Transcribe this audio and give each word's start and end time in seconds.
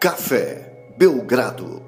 Café 0.00 0.94
Belgrado. 0.96 1.82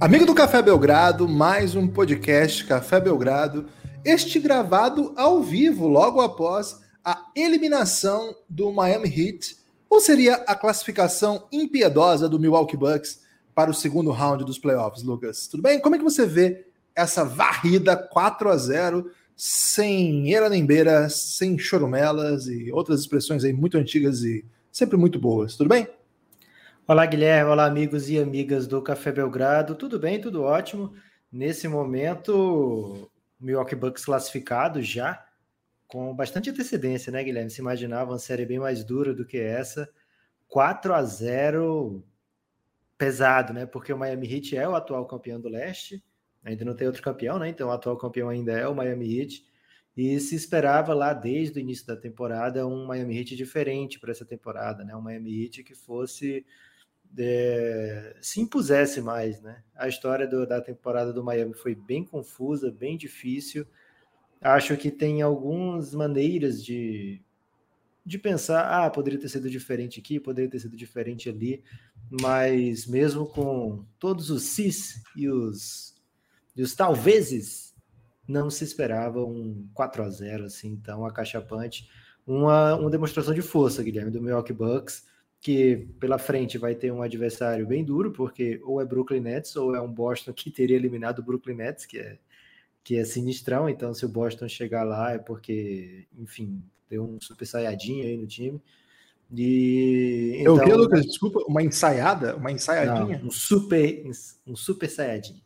Amigo 0.00 0.24
do 0.24 0.34
Café 0.34 0.62
Belgrado, 0.62 1.28
mais 1.28 1.74
um 1.74 1.86
podcast 1.86 2.64
Café 2.64 2.98
Belgrado, 2.98 3.66
este 4.02 4.40
gravado 4.40 5.12
ao 5.18 5.42
vivo 5.42 5.86
logo 5.86 6.22
após 6.22 6.80
a 7.04 7.26
eliminação 7.36 8.34
do 8.48 8.72
Miami 8.72 9.06
Heat, 9.06 9.58
ou 9.90 10.00
seria 10.00 10.36
a 10.46 10.54
classificação 10.54 11.46
impiedosa 11.52 12.26
do 12.26 12.40
Milwaukee 12.40 12.74
Bucks 12.74 13.20
para 13.54 13.70
o 13.70 13.74
segundo 13.74 14.10
round 14.10 14.46
dos 14.46 14.58
playoffs, 14.58 15.02
Lucas? 15.02 15.46
Tudo 15.46 15.62
bem? 15.62 15.78
Como 15.78 15.94
é 15.94 15.98
que 15.98 16.04
você 16.04 16.24
vê 16.24 16.64
essa 16.96 17.22
varrida 17.22 17.98
4 17.98 18.48
a 18.48 18.56
0 18.56 19.10
sem 19.36 20.34
era 20.34 20.48
nem 20.48 20.64
beira, 20.64 21.06
sem 21.10 21.58
chorumelas 21.58 22.46
e 22.46 22.72
outras 22.72 23.00
expressões 23.00 23.44
aí 23.44 23.52
muito 23.52 23.76
antigas 23.76 24.22
e 24.22 24.42
sempre 24.72 24.96
muito 24.96 25.18
boas. 25.18 25.54
Tudo 25.54 25.68
bem? 25.68 25.86
Olá, 26.86 27.06
Guilherme. 27.06 27.50
Olá, 27.50 27.64
amigos 27.64 28.10
e 28.10 28.18
amigas 28.18 28.66
do 28.66 28.82
Café 28.82 29.10
Belgrado. 29.10 29.74
Tudo 29.74 29.98
bem, 29.98 30.20
tudo 30.20 30.42
ótimo. 30.42 30.92
Nesse 31.32 31.66
momento, 31.66 33.10
Milwaukee 33.40 33.74
Bucks 33.74 34.04
classificado 34.04 34.82
já, 34.82 35.26
com 35.88 36.14
bastante 36.14 36.50
antecedência, 36.50 37.10
né, 37.10 37.24
Guilherme? 37.24 37.48
Se 37.48 37.62
imaginava 37.62 38.12
uma 38.12 38.18
série 38.18 38.44
bem 38.44 38.58
mais 38.58 38.84
dura 38.84 39.14
do 39.14 39.24
que 39.24 39.38
essa. 39.38 39.90
4 40.46 40.92
a 40.92 41.02
0 41.02 42.04
pesado, 42.98 43.54
né? 43.54 43.64
Porque 43.64 43.90
o 43.90 43.96
Miami 43.96 44.30
Heat 44.30 44.54
é 44.54 44.68
o 44.68 44.74
atual 44.74 45.06
campeão 45.06 45.40
do 45.40 45.48
leste. 45.48 46.04
Ainda 46.44 46.66
não 46.66 46.76
tem 46.76 46.86
outro 46.86 47.02
campeão, 47.02 47.38
né? 47.38 47.48
Então 47.48 47.68
o 47.68 47.72
atual 47.72 47.96
campeão 47.96 48.28
ainda 48.28 48.52
é 48.52 48.68
o 48.68 48.74
Miami 48.74 49.20
Heat. 49.20 49.42
E 49.96 50.20
se 50.20 50.34
esperava 50.34 50.92
lá 50.92 51.14
desde 51.14 51.58
o 51.58 51.62
início 51.62 51.86
da 51.86 51.96
temporada 51.96 52.66
um 52.66 52.84
Miami 52.84 53.20
Heat 53.20 53.36
diferente 53.36 53.98
para 53.98 54.10
essa 54.10 54.26
temporada, 54.26 54.84
né? 54.84 54.94
Um 54.94 55.00
Miami 55.00 55.44
Heat 55.44 55.64
que 55.64 55.74
fosse 55.74 56.44
é, 57.18 58.16
se 58.20 58.40
impusesse 58.40 59.00
mais, 59.00 59.40
né? 59.40 59.62
A 59.76 59.88
história 59.88 60.26
do, 60.26 60.46
da 60.46 60.60
temporada 60.60 61.12
do 61.12 61.22
Miami 61.22 61.54
foi 61.54 61.74
bem 61.74 62.04
confusa, 62.04 62.70
bem 62.70 62.96
difícil. 62.96 63.66
Acho 64.40 64.76
que 64.76 64.90
tem 64.90 65.22
algumas 65.22 65.94
maneiras 65.94 66.62
de, 66.62 67.22
de 68.04 68.18
pensar, 68.18 68.84
ah, 68.84 68.90
poderia 68.90 69.18
ter 69.18 69.28
sido 69.28 69.48
diferente 69.48 70.00
aqui, 70.00 70.20
poderia 70.20 70.50
ter 70.50 70.58
sido 70.58 70.76
diferente 70.76 71.28
ali, 71.28 71.62
mas 72.20 72.86
mesmo 72.86 73.26
com 73.26 73.84
todos 73.98 74.30
os 74.30 74.42
cis 74.42 75.02
e 75.16 75.28
os, 75.28 75.94
e 76.56 76.62
os 76.62 76.74
talvezes, 76.74 77.74
não 78.26 78.50
se 78.50 78.64
esperava 78.64 79.24
um 79.24 79.68
4 79.74 80.02
a 80.02 80.08
0 80.08 80.44
assim, 80.44 80.76
tão 80.76 81.04
acachapante. 81.04 81.88
Uma, 82.26 82.74
uma 82.74 82.90
demonstração 82.90 83.34
de 83.34 83.42
força, 83.42 83.82
Guilherme, 83.82 84.10
do 84.10 84.20
Milwaukee 84.20 84.52
Bucks 84.52 85.04
que 85.44 85.86
pela 86.00 86.16
frente 86.16 86.56
vai 86.56 86.74
ter 86.74 86.90
um 86.90 87.02
adversário 87.02 87.66
bem 87.66 87.84
duro, 87.84 88.10
porque 88.10 88.58
ou 88.64 88.80
é 88.80 88.84
Brooklyn 88.86 89.20
Nets 89.20 89.54
ou 89.56 89.76
é 89.76 89.80
um 89.80 89.92
Boston 89.92 90.32
que 90.32 90.50
teria 90.50 90.74
eliminado 90.74 91.18
o 91.18 91.22
Brooklyn 91.22 91.56
Nets, 91.56 91.84
que 91.84 91.98
é, 91.98 92.16
que 92.82 92.96
é 92.96 93.04
sinistrão. 93.04 93.68
Então, 93.68 93.92
se 93.92 94.06
o 94.06 94.08
Boston 94.08 94.48
chegar 94.48 94.84
lá 94.84 95.12
é 95.12 95.18
porque, 95.18 96.06
enfim, 96.18 96.62
tem 96.88 96.98
um 96.98 97.20
super 97.20 97.44
saiyajin 97.44 98.00
aí 98.00 98.16
no 98.16 98.26
time. 98.26 98.58
E, 99.36 100.38
então, 100.40 100.56
Eu 100.56 100.64
vi, 100.64 100.72
Lucas, 100.72 101.04
desculpa, 101.04 101.44
uma 101.46 101.62
ensaiada? 101.62 102.34
Uma 102.36 102.50
ensaiadinha? 102.50 103.18
Não, 103.18 103.26
um 103.26 103.30
super, 103.30 104.02
um 104.46 104.56
super 104.56 104.88
saiyajin. 104.88 105.42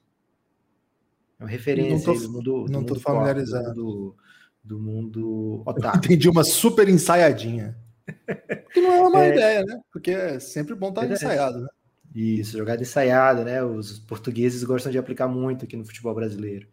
É 1.41 1.43
uma 1.43 1.51
referência 1.51 2.07
não 2.07 2.15
tô, 2.15 2.21
do 2.21 2.33
mundo. 2.33 2.67
Não 2.71 2.81
estou 2.83 3.01
familiarizado. 3.01 3.75
Do, 3.75 4.17
do 4.63 4.79
mundo 4.79 5.65
otaku. 5.67 5.99
Entendi 5.99 6.29
uma 6.29 6.45
super 6.45 6.89
ensaiadinha. 6.89 7.77
Que 8.73 8.81
não 8.81 8.93
é 8.93 9.01
uma 9.01 9.11
má 9.11 9.25
é, 9.25 9.33
ideia, 9.33 9.65
né? 9.65 9.81
Porque 9.93 10.11
é 10.11 10.39
sempre 10.39 10.75
bom 10.75 10.91
estar 10.91 11.11
ensaiado, 11.11 11.61
né? 11.61 11.69
Isso, 12.15 12.57
jogada 12.57 12.83
ensaiada, 12.83 13.45
né? 13.45 13.63
Os 13.63 13.99
portugueses 13.99 14.65
gostam 14.65 14.91
de 14.91 14.99
aplicar 14.99 15.29
muito 15.29 15.65
aqui 15.65 15.77
no 15.77 15.85
futebol 15.85 16.15
brasileiro. 16.15 16.69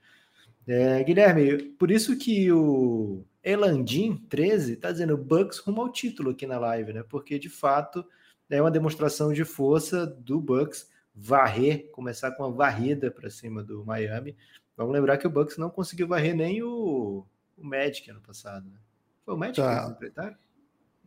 É, 0.67 1.03
Guilherme, 1.03 1.63
por 1.73 1.91
isso 1.91 2.17
que 2.17 2.51
o 2.51 3.23
Elandim 3.43 4.17
13 4.29 4.73
está 4.73 4.91
dizendo 4.91 5.17
Bucks 5.17 5.59
rumo 5.59 5.81
ao 5.81 5.91
título 5.91 6.31
aqui 6.31 6.47
na 6.47 6.57
live, 6.57 6.93
né? 6.93 7.03
Porque 7.07 7.37
de 7.37 7.49
fato 7.49 8.05
é 8.49 8.59
uma 8.59 8.71
demonstração 8.71 9.31
de 9.31 9.45
força 9.45 10.05
do 10.05 10.39
Bucks 10.39 10.89
varrer, 11.13 11.89
começar 11.91 12.31
com 12.31 12.43
uma 12.43 12.51
varrida 12.51 13.11
para 13.11 13.29
cima 13.29 13.63
do 13.63 13.85
Miami. 13.85 14.35
Vamos 14.75 14.93
lembrar 14.93 15.17
que 15.17 15.27
o 15.27 15.29
Bucks 15.29 15.57
não 15.57 15.69
conseguiu 15.69 16.07
varrer 16.07 16.35
nem 16.35 16.61
o, 16.63 17.25
o 17.57 17.63
Magic 17.63 18.09
ano 18.09 18.21
passado, 18.21 18.65
né? 18.69 18.77
Foi 19.23 19.35
o 19.35 19.37
Magic 19.37 19.57
tá. 19.57 19.75
que 19.75 19.79
eles 19.79 19.91
enfrentaram? 19.91 20.35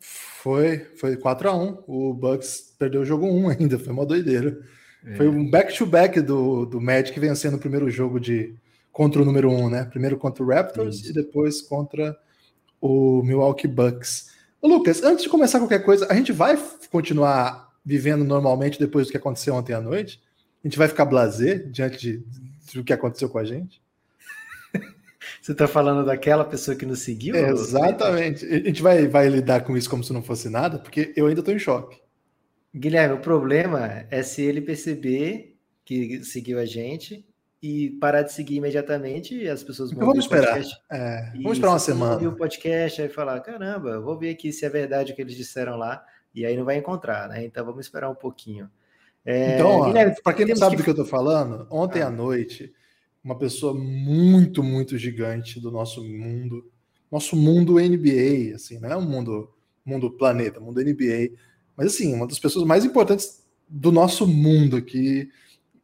Foi, 0.00 0.78
foi 0.97 1.16
4 1.16 1.48
a 1.48 1.56
1 1.56 1.84
O 1.86 2.14
Bucks 2.14 2.75
perdeu 2.78 3.03
o 3.03 3.04
jogo 3.04 3.26
1 3.26 3.48
ainda, 3.60 3.78
foi 3.78 3.92
uma 3.92 4.06
doideira. 4.06 4.59
É. 5.04 5.16
Foi 5.16 5.28
um 5.28 5.48
back-to-back 5.48 6.20
-back 6.20 6.26
do, 6.26 6.66
do 6.66 6.81
Magic 6.81 7.19
vencendo 7.19 7.54
o 7.54 7.59
primeiro 7.59 7.88
jogo 7.91 8.19
de 8.19 8.54
contra 8.92 9.22
o 9.22 9.25
número 9.25 9.50
1, 9.50 9.70
né? 9.70 9.84
Primeiro 9.84 10.16
contra 10.16 10.42
o 10.42 10.48
Raptors 10.48 10.97
Isso. 10.97 11.10
e 11.10 11.12
depois 11.12 11.62
contra 11.62 12.19
o 12.81 13.22
Milwaukee 13.22 13.69
Bucks. 13.69 14.31
Ô, 14.60 14.66
Lucas, 14.66 15.03
antes 15.03 15.22
de 15.22 15.31
começar 15.31 15.60
qualquer 15.60 15.84
coisa, 15.84 16.06
a 16.10 16.14
gente 16.14 16.32
vai 16.32 16.58
continuar 16.91 17.69
vivendo 17.84 18.25
normalmente 18.25 18.78
depois 18.78 19.06
do 19.06 19.10
que 19.10 19.16
aconteceu 19.16 19.54
ontem 19.54 19.72
à 19.72 19.81
noite? 19.81 20.20
A 20.64 20.69
gente 20.69 20.76
vai 20.76 20.88
ficar 20.88 21.04
blazer 21.04 21.70
diante 21.70 21.98
de, 21.98 22.25
do 22.75 22.82
que 22.82 22.92
aconteceu 22.92 23.28
com 23.28 23.38
a 23.38 23.44
gente? 23.44 23.81
Você 25.41 25.53
está 25.53 25.66
falando 25.66 26.05
daquela 26.05 26.44
pessoa 26.44 26.77
que 26.77 26.87
nos 26.87 27.00
seguiu? 27.00 27.34
É, 27.34 27.50
exatamente. 27.50 28.44
A 28.44 28.59
gente 28.59 28.83
vai, 28.83 29.06
vai 29.06 29.28
lidar 29.28 29.62
com 29.62 29.77
isso 29.77 29.89
como 29.89 30.05
se 30.05 30.12
não 30.12 30.22
fosse 30.22 30.49
nada, 30.49 30.78
porque 30.78 31.12
eu 31.16 31.27
ainda 31.27 31.41
estou 31.41 31.55
em 31.55 31.59
choque. 31.59 32.00
Guilherme, 32.75 33.15
o 33.15 33.21
problema 33.21 34.06
é 34.11 34.22
se 34.22 34.43
ele 34.43 34.61
perceber 34.61 35.56
que 35.84 36.22
seguiu 36.25 36.59
a 36.59 36.67
gente 36.67 37.25
e 37.62 37.91
parar 38.00 38.22
de 38.22 38.33
seguir 38.33 38.56
imediatamente 38.56 39.34
e 39.34 39.49
as 39.49 39.65
pessoas 39.65 39.91
vão 39.91 40.06
vamos 40.06 40.25
esperar. 40.25 40.61
É, 40.91 41.33
vamos 41.37 41.53
esperar 41.53 41.72
uma 41.72 41.78
semana. 41.78 42.28
o 42.28 42.37
podcast 42.37 43.03
e 43.03 43.09
falar, 43.09 43.41
caramba, 43.41 44.00
vou 44.00 44.17
ver 44.17 44.31
aqui 44.31 44.53
se 44.53 44.65
é 44.65 44.69
verdade 44.69 45.12
o 45.12 45.17
que 45.17 45.22
eles 45.22 45.37
disseram 45.37 45.77
lá 45.77 46.05
e 46.34 46.47
aí 46.47 46.56
não 46.56 46.65
vai 46.65 46.77
encontrar, 46.77 47.28
né? 47.28 47.44
Então 47.44 47.65
vamos 47.65 47.87
esperar 47.87 48.09
um 48.11 48.15
pouquinho. 48.15 48.71
É, 49.25 49.56
então, 49.56 49.93
para 50.22 50.34
quem 50.34 50.47
não 50.47 50.56
sabe 50.56 50.77
que... 50.77 50.83
do 50.83 50.84
que 50.84 50.91
eu 50.91 50.93
estou 50.93 51.06
falando, 51.06 51.67
ontem 51.71 52.00
ah. 52.00 52.06
à 52.06 52.11
noite 52.11 52.72
uma 53.28 53.37
pessoa 53.37 53.75
muito, 53.75 54.62
muito 54.62 54.97
gigante 54.97 55.61
do 55.61 55.71
nosso 55.71 56.03
mundo, 56.03 56.65
nosso 57.12 57.37
mundo 57.37 57.75
NBA, 57.75 58.55
assim, 58.55 58.78
não 58.81 58.89
é 58.91 58.97
um 58.97 59.03
mundo, 59.03 59.50
mundo 59.84 60.11
planeta, 60.11 60.59
mundo 60.59 60.81
NBA, 60.81 61.33
mas 61.77 61.88
assim, 61.88 62.15
uma 62.15 62.27
das 62.27 62.38
pessoas 62.38 62.65
mais 62.67 62.87
importantes 62.87 63.44
do 63.69 63.93
nosso 63.93 64.27
mundo 64.27 64.78
aqui, 64.78 65.28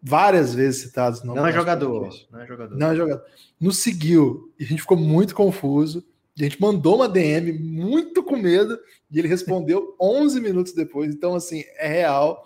várias 0.03 0.55
vezes 0.55 0.81
citados. 0.81 1.23
Não 1.23 1.47
é 1.47 1.53
jogador, 1.53 2.09
não 2.33 2.41
é 2.41 2.47
jogador. 2.47 2.77
Não 2.79 2.91
é 2.91 2.97
jogador. 2.97 3.25
Nos 3.61 3.77
seguiu 3.77 4.51
e 4.59 4.65
a 4.65 4.67
gente 4.67 4.81
ficou 4.81 4.97
muito 4.97 5.35
confuso. 5.35 6.03
E 6.37 6.41
a 6.41 6.49
gente 6.49 6.61
mandou 6.61 6.97
uma 6.97 7.09
DM 7.09 7.53
muito 7.53 8.23
com 8.23 8.37
medo 8.37 8.77
e 9.09 9.19
ele 9.19 9.29
respondeu 9.29 9.95
11 10.01 10.41
minutos 10.41 10.73
depois. 10.73 11.15
Então, 11.15 11.35
assim, 11.35 11.63
é 11.77 11.87
real 11.87 12.45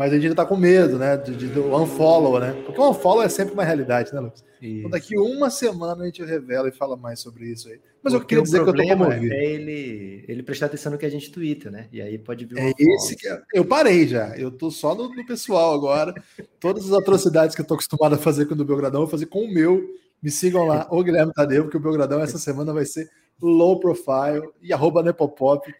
mas 0.00 0.12
a 0.12 0.14
gente 0.14 0.28
ainda 0.28 0.36
tá 0.36 0.46
com 0.46 0.56
medo, 0.56 0.98
né? 0.98 1.14
De, 1.18 1.36
de, 1.36 1.46
do 1.48 1.76
unfollow, 1.76 2.40
né? 2.40 2.54
Porque 2.64 2.80
o 2.80 2.88
unfollow 2.88 3.22
é 3.22 3.28
sempre 3.28 3.52
uma 3.52 3.62
realidade, 3.62 4.14
né, 4.14 4.20
Lucas? 4.20 4.42
Então, 4.62 4.88
daqui 4.88 5.14
uma 5.18 5.50
semana 5.50 6.02
a 6.02 6.06
gente 6.06 6.24
revela 6.24 6.70
e 6.70 6.72
fala 6.72 6.96
mais 6.96 7.20
sobre 7.20 7.44
isso 7.44 7.68
aí. 7.68 7.78
Mas 8.02 8.14
Porque 8.14 8.16
eu 8.16 8.26
queria 8.26 8.42
dizer 8.42 8.64
que 8.64 8.70
eu 8.70 8.74
tô 8.74 8.82
comovido. 8.82 9.34
É 9.34 9.44
ele, 9.44 10.24
ele 10.26 10.42
prestar 10.42 10.66
atenção 10.66 10.90
no 10.90 10.96
que 10.96 11.04
a 11.04 11.10
gente 11.10 11.30
twitta, 11.30 11.70
né? 11.70 11.86
E 11.92 12.00
aí 12.00 12.16
pode 12.16 12.46
vir 12.46 12.56
um 12.56 12.62
É 12.62 12.72
esse 12.78 13.14
que 13.14 13.28
é... 13.28 13.42
Eu 13.52 13.62
parei 13.62 14.08
já. 14.08 14.34
Eu 14.38 14.50
tô 14.50 14.70
só 14.70 14.94
no, 14.94 15.14
no 15.14 15.26
pessoal 15.26 15.74
agora. 15.74 16.14
Todas 16.58 16.86
as 16.86 16.98
atrocidades 16.98 17.54
que 17.54 17.60
eu 17.60 17.66
tô 17.66 17.74
acostumado 17.74 18.14
a 18.14 18.18
fazer 18.18 18.46
com 18.46 18.54
o 18.54 18.56
do 18.56 18.64
Belgradão, 18.64 19.02
eu 19.02 19.06
vou 19.06 19.10
fazer 19.10 19.26
com 19.26 19.44
o 19.44 19.52
meu. 19.52 19.86
Me 20.22 20.30
sigam 20.30 20.64
lá, 20.64 20.88
o 20.90 21.04
Guilherme 21.04 21.34
Tadeu, 21.34 21.64
porque 21.64 21.76
o 21.76 21.80
Belgradão 21.80 22.22
essa 22.22 22.38
semana 22.38 22.72
vai 22.72 22.86
ser 22.86 23.10
low 23.38 23.78
profile 23.78 24.48
e 24.62 24.72
arroba 24.72 25.02
Nepopop. 25.02 25.70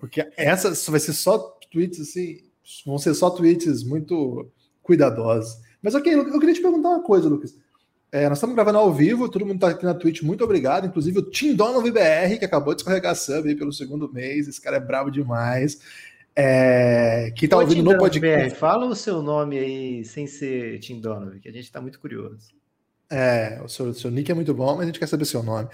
Porque 0.00 0.26
essa 0.38 0.72
vai 0.90 1.00
ser 1.00 1.12
só 1.12 1.38
tweets 1.70 2.00
assim 2.00 2.47
vão 2.84 2.98
ser 2.98 3.14
só 3.14 3.30
tweets 3.30 3.82
muito 3.84 4.50
cuidadosos. 4.82 5.60
Mas 5.82 5.94
ok, 5.94 6.12
eu 6.12 6.38
queria 6.38 6.54
te 6.54 6.62
perguntar 6.62 6.88
uma 6.88 7.02
coisa, 7.02 7.28
Lucas. 7.28 7.56
É, 8.10 8.28
nós 8.28 8.38
estamos 8.38 8.54
gravando 8.54 8.78
ao 8.78 8.92
vivo, 8.92 9.28
todo 9.28 9.44
mundo 9.44 9.56
está 9.56 9.68
aqui 9.68 9.84
na 9.84 9.92
Twitch, 9.92 10.22
muito 10.22 10.42
obrigado. 10.42 10.86
Inclusive 10.86 11.18
o 11.18 11.30
Tim 11.30 11.54
Donovan 11.54 11.90
BR, 11.90 12.38
que 12.38 12.44
acabou 12.44 12.74
de 12.74 12.80
escorregar 12.80 13.14
sub 13.14 13.48
aí 13.48 13.54
pelo 13.54 13.72
segundo 13.72 14.10
mês. 14.12 14.48
Esse 14.48 14.60
cara 14.60 14.78
é 14.78 14.80
bravo 14.80 15.10
demais. 15.10 15.78
É, 16.34 17.32
que 17.36 17.44
está 17.44 17.58
ouvindo 17.58 17.82
no 17.82 17.98
podcast. 17.98 18.50
BR, 18.50 18.54
fala 18.56 18.86
o 18.86 18.94
seu 18.94 19.20
nome 19.20 19.58
aí 19.58 20.04
sem 20.04 20.26
ser 20.26 20.78
Tim 20.78 21.00
Donovan, 21.00 21.38
que 21.38 21.48
a 21.48 21.52
gente 21.52 21.64
está 21.64 21.80
muito 21.80 22.00
curioso. 22.00 22.56
É, 23.10 23.60
o 23.64 23.68
seu, 23.68 23.92
seu 23.92 24.10
nick 24.10 24.30
é 24.30 24.34
muito 24.34 24.54
bom, 24.54 24.76
mas 24.76 24.82
a 24.82 24.86
gente 24.86 24.98
quer 24.98 25.08
saber 25.08 25.24
seu 25.24 25.42
nome. 25.42 25.68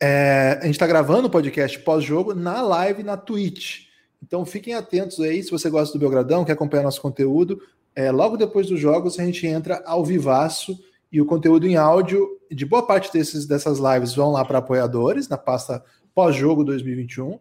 É, 0.00 0.58
a 0.60 0.64
gente 0.66 0.74
está 0.74 0.86
gravando 0.86 1.28
o 1.28 1.30
podcast 1.30 1.78
pós-jogo 1.80 2.34
na 2.34 2.62
live 2.62 3.02
na 3.02 3.16
Twitch. 3.16 3.83
Então 4.24 4.44
fiquem 4.46 4.74
atentos 4.74 5.20
aí, 5.20 5.42
se 5.42 5.50
você 5.50 5.68
gosta 5.68 5.92
do 5.92 6.00
Belgradão, 6.00 6.46
quer 6.46 6.52
acompanhar 6.52 6.82
nosso 6.82 7.02
conteúdo, 7.02 7.60
é, 7.94 8.10
logo 8.10 8.38
depois 8.38 8.66
dos 8.66 8.80
jogos 8.80 9.18
a 9.20 9.24
gente 9.24 9.46
entra 9.46 9.82
ao 9.84 10.02
vivaço 10.02 10.78
e 11.12 11.20
o 11.20 11.26
conteúdo 11.26 11.66
em 11.66 11.76
áudio 11.76 12.26
de 12.50 12.64
boa 12.64 12.86
parte 12.86 13.12
desses, 13.12 13.46
dessas 13.46 13.78
lives 13.78 14.14
vão 14.14 14.32
lá 14.32 14.42
para 14.42 14.58
apoiadores, 14.58 15.28
na 15.28 15.36
pasta 15.36 15.84
pós-jogo 16.14 16.64
2021, 16.64 17.38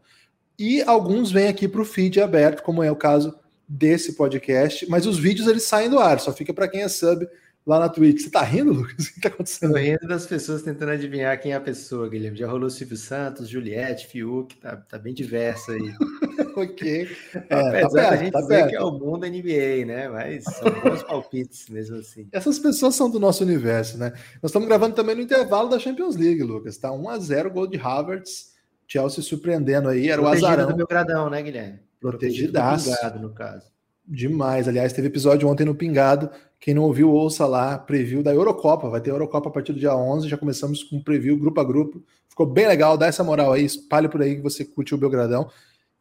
e 0.60 0.82
alguns 0.82 1.32
vêm 1.32 1.48
aqui 1.48 1.68
para 1.68 1.82
o 1.82 1.86
feed 1.86 2.20
aberto, 2.20 2.62
como 2.62 2.84
é 2.84 2.92
o 2.92 2.96
caso 2.96 3.34
desse 3.68 4.14
podcast, 4.14 4.86
mas 4.90 5.08
os 5.08 5.18
vídeos 5.18 5.48
eles 5.48 5.64
saem 5.64 5.90
do 5.90 6.00
ar, 6.00 6.20
só 6.20 6.34
fica 6.34 6.54
para 6.54 6.68
quem 6.68 6.82
é 6.82 6.88
sub 6.90 7.26
lá 7.66 7.80
na 7.80 7.90
Twitch. 7.90 8.22
Você 8.22 8.30
tá 8.30 8.42
rindo, 8.42 8.74
Lucas? 8.74 9.08
O 9.08 9.14
que 9.14 9.22
tá 9.22 9.30
acontecendo? 9.30 9.72
Tô 9.72 9.80
rindo 9.80 10.08
das 10.08 10.28
pessoas 10.28 10.62
tentando 10.62 10.92
adivinhar 10.92 11.40
quem 11.40 11.54
é 11.54 11.56
a 11.56 11.62
pessoa, 11.62 12.10
Guilherme. 12.10 12.38
Já 12.38 12.48
rolou 12.48 12.70
Silvio 12.70 12.98
Santos, 12.98 13.48
Juliette, 13.48 14.08
Fiuk, 14.08 14.58
tá, 14.58 14.76
tá 14.76 14.98
bem 15.00 15.14
diverso 15.14 15.72
aí. 15.72 15.94
ok. 16.62 17.08
É, 17.50 17.82
Apesar 17.82 18.04
tá 18.04 18.10
da 18.12 18.16
gente 18.18 18.32
tá 18.32 18.42
dizer 18.42 18.56
perto. 18.56 18.70
que 18.70 18.76
é 18.76 18.82
o 18.84 18.92
mundo 18.92 19.26
NBA, 19.28 19.86
né? 19.86 20.10
Mas 20.10 20.44
são 20.44 20.70
bons 20.82 21.04
palpites 21.04 21.70
mesmo 21.70 21.98
assim. 21.98 22.28
Essas 22.32 22.60
pessoas 22.60 22.96
são 22.96 23.10
do 23.10 23.20
nosso 23.20 23.44
universo, 23.44 23.98
né? 23.98 24.12
Nós 24.42 24.50
estamos 24.50 24.68
gravando 24.68 24.96
também 24.96 25.16
no 25.16 25.22
intervalo 25.22 25.70
da 25.70 25.80
Champions 25.80 26.16
League, 26.16 26.44
Lucas. 26.44 26.78
Tá 26.78 26.92
1 26.92 27.10
a 27.10 27.20
0 27.20 27.52
gol 27.52 27.68
de 27.68 27.78
Havertz. 27.78 28.54
Chelsea 28.88 29.24
surpreendendo 29.24 29.90
aí, 29.90 30.10
era 30.10 30.22
Protegido 30.22 30.46
o 30.46 30.50
azarão. 30.50 30.70
do 30.70 30.78
meu 30.78 30.86
gradão, 30.88 31.30
né, 31.30 31.42
Guilherme? 31.42 31.80
Protegidaço. 32.00 32.92
Protegido 32.92 33.20
no 33.20 33.34
caso. 33.34 33.74
Demais. 34.06 34.68
Aliás, 34.68 34.92
teve 34.92 35.08
episódio 35.08 35.48
ontem 35.48 35.66
no 35.66 35.74
Pingado. 35.74 36.30
Quem 36.60 36.74
não 36.74 36.84
ouviu, 36.84 37.10
ouça 37.10 37.46
lá, 37.46 37.78
preview 37.78 38.22
da 38.22 38.34
Eurocopa. 38.34 38.90
Vai 38.90 39.02
ter 39.02 39.10
Eurocopa 39.10 39.50
a 39.50 39.52
partir 39.52 39.74
do 39.74 39.80
dia 39.80 39.96
11. 39.96 40.28
Já 40.28 40.38
começamos 40.38 40.84
com 40.84 41.02
preview 41.02 41.38
grupo 41.38 41.60
a 41.62 41.64
grupo. 41.64 42.04
Ficou 42.28 42.46
bem 42.46 42.68
legal. 42.68 42.98
Dá 42.98 43.08
essa 43.08 43.24
moral 43.24 43.54
aí. 43.54 43.64
Espalhe 43.64 44.10
por 44.10 44.22
aí 44.22 44.36
que 44.36 44.42
você 44.42 44.66
curte 44.66 44.94
o 44.94 44.98
Belgradão. 44.98 45.50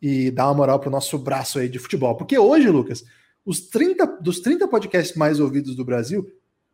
E 0.03 0.31
dá 0.33 0.49
uma 0.49 0.55
moral 0.55 0.81
pro 0.81 0.91
nosso 0.91 1.17
braço 1.17 1.61
aí 1.61 1.69
de 1.69 1.79
futebol. 1.79 2.17
Porque 2.17 2.37
hoje, 2.37 2.69
Lucas, 2.69 3.05
os 3.47 3.61
30, 3.61 4.19
dos 4.21 4.41
30 4.41 4.67
podcasts 4.67 5.17
mais 5.17 5.39
ouvidos 5.39 5.77
do 5.77 5.85
Brasil, 5.85 6.29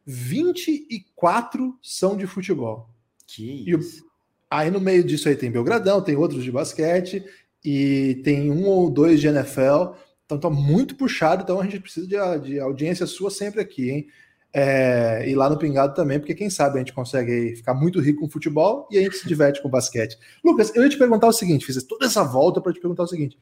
24 0.06 1.78
são 1.82 2.16
de 2.16 2.26
futebol. 2.26 2.88
Que 3.26 3.70
isso. 3.70 4.02
E 4.02 4.08
aí 4.50 4.70
no 4.70 4.80
meio 4.80 5.04
disso 5.04 5.28
aí 5.28 5.36
tem 5.36 5.50
Belgradão, 5.50 6.02
tem 6.02 6.16
outros 6.16 6.42
de 6.42 6.50
basquete 6.50 7.22
e 7.62 8.20
tem 8.24 8.50
um 8.50 8.66
ou 8.66 8.90
dois 8.90 9.20
de 9.20 9.28
NFL. 9.28 9.92
Então 10.24 10.38
tá 10.38 10.48
muito 10.48 10.94
puxado, 10.94 11.42
então 11.42 11.60
a 11.60 11.64
gente 11.64 11.80
precisa 11.80 12.06
de, 12.06 12.48
de 12.48 12.58
audiência 12.58 13.06
sua 13.06 13.30
sempre 13.30 13.60
aqui, 13.60 13.90
hein? 13.90 14.08
É, 14.52 15.28
e 15.28 15.34
lá 15.34 15.50
no 15.50 15.58
Pingado 15.58 15.94
também, 15.94 16.18
porque 16.18 16.34
quem 16.34 16.48
sabe 16.48 16.76
a 16.76 16.78
gente 16.78 16.92
consegue 16.92 17.54
ficar 17.56 17.74
muito 17.74 18.00
rico 18.00 18.20
com 18.20 18.30
futebol 18.30 18.88
e 18.90 18.98
a 18.98 19.02
gente 19.02 19.16
se 19.16 19.28
diverte 19.28 19.62
com 19.62 19.68
basquete. 19.68 20.18
Lucas, 20.42 20.74
eu 20.74 20.82
ia 20.82 20.88
te 20.88 20.96
perguntar 20.96 21.26
o 21.26 21.32
seguinte: 21.32 21.66
fiz 21.66 21.82
toda 21.82 22.06
essa 22.06 22.24
volta 22.24 22.60
para 22.60 22.72
te 22.72 22.80
perguntar 22.80 23.02
o 23.02 23.08
seguinte: 23.08 23.38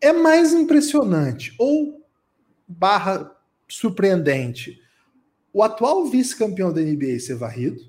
é 0.00 0.12
mais 0.12 0.52
impressionante 0.52 1.54
ou 1.58 2.04
barra 2.66 3.30
surpreendente 3.68 4.80
o 5.52 5.62
atual 5.62 6.06
vice-campeão 6.06 6.72
da 6.72 6.80
NBA 6.80 7.18
ser 7.20 7.34
varrido 7.34 7.82